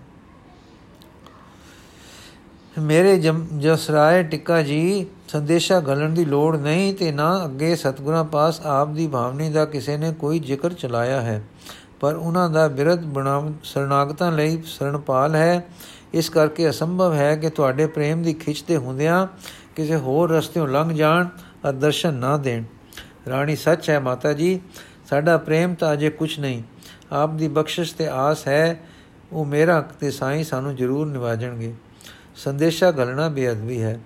[2.79, 3.19] ਮੇਰੇ
[3.59, 9.07] ਜਸਰਾਏ ਟਿੱਕਾ ਜੀ, ਸੰਦੇਸ਼ਾ ਗਲਣ ਦੀ ਲੋੜ ਨਹੀਂ ਤੇ ਨਾ ਅੱਗੇ ਸਤਗੁਰਾਂ ਪਾਸ ਆਪ ਦੀ
[9.07, 11.43] ਭਾਵਨੀ ਦਾ ਕਿਸੇ ਨੇ ਕੋਈ ਜ਼ਿਕਰ ਚਲਾਇਆ ਹੈ।
[12.01, 15.67] ਪਰ ਉਹਨਾਂ ਦਾ ਬਿਰਧ ਬਣਾਮ ਸਰਨਾਗਤਾਂ ਲਈ ਸਰਣਪਾਲ ਹੈ।
[16.15, 19.27] ਇਸ ਕਰਕੇ ਅਸੰਭਵ ਹੈ ਕਿ ਤੁਹਾਡੇ ਪ੍ਰੇਮ ਦੀ ਖਿੱਚ ਤੇ ਹੁੰਦਿਆਂ
[19.77, 21.27] ਕਿਸੇ ਹੋਰ ਰਸਤੇੋਂ ਲੰਘ ਜਾਣ
[21.69, 22.63] ਅਰ ਦਰਸ਼ਨ ਨਾ ਦੇਣ।
[23.29, 24.61] ਰਾਣੀ ਸੱਚ ਹੈ ਮਾਤਾ ਜੀ,
[25.11, 26.63] ਸਾਡਾ ਪ੍ਰੇਮ ਤਾਂ ਅਜੇ ਕੁਝ ਨਹੀਂ।
[27.13, 28.81] ਆਪ ਦੀ ਬਖਸ਼ਿਸ਼ ਤੇ ਆਸ ਹੈ,
[29.33, 31.75] ਉਹ ਮੇਰਾ ਤੇ ਸਾਈਂ ਸਾਨੂੰ ਜ਼ਰੂਰ ਨਿਵਾਜਣਗੇ।
[32.39, 34.01] ਸੰਦੇਸ਼ਾ ਗਲਣਾ ਬੇਅਦਬੀ ਹੈ।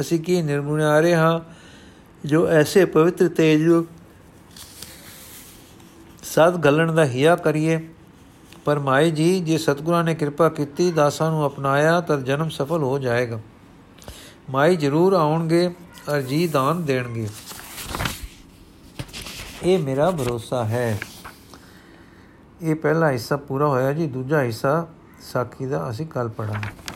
[0.00, 1.40] ਅਸੀਂ ਕੀ ਨਿਰਗੁਣਾਰੇ ਹਾਂ
[2.28, 3.86] ਜੋ ਐਸੇ ਪਵਿੱਤਰ ਤੇਜ ਨੂੰ
[6.22, 7.88] ਸਦ ਗਲਣ ਦਾ ਹਿਆ ਕਰੀਏ?
[8.64, 12.98] ਪਰ ਮਾਈ ਜੀ, ਜੇ ਸਤਗੁਰਾਂ ਨੇ ਕਿਰਪਾ ਕੀਤੀ, ਦਾਸਾਂ ਨੂੰ ਅਪਣਾਇਆ, ਤਾਂ ਜਨਮ ਸਫਲ ਹੋ
[12.98, 13.40] ਜਾਏਗਾ।
[14.50, 15.74] ਮਾਈ ਜ਼ਰੂਰ ਆਉਣਗੇ
[16.14, 17.28] ਅਰ ਜੀ ਦਾਨ ਦੇਣਗੇ।
[19.62, 20.98] ਇਹ ਮੇਰਾ ਭਰੋਸਾ ਹੈ।
[22.62, 24.86] ਇਹ ਪਹਿਲਾ ਹਿੱਸਾ ਪੂਰਾ ਹੋਇਆ ਜੀ, ਦੂਜਾ ਹਿੱਸਾ
[25.32, 26.95] ਸਾਖੀ ਦਾ ਅਸੀਂ ਕੱਲ ਪੜਾਂਗੇ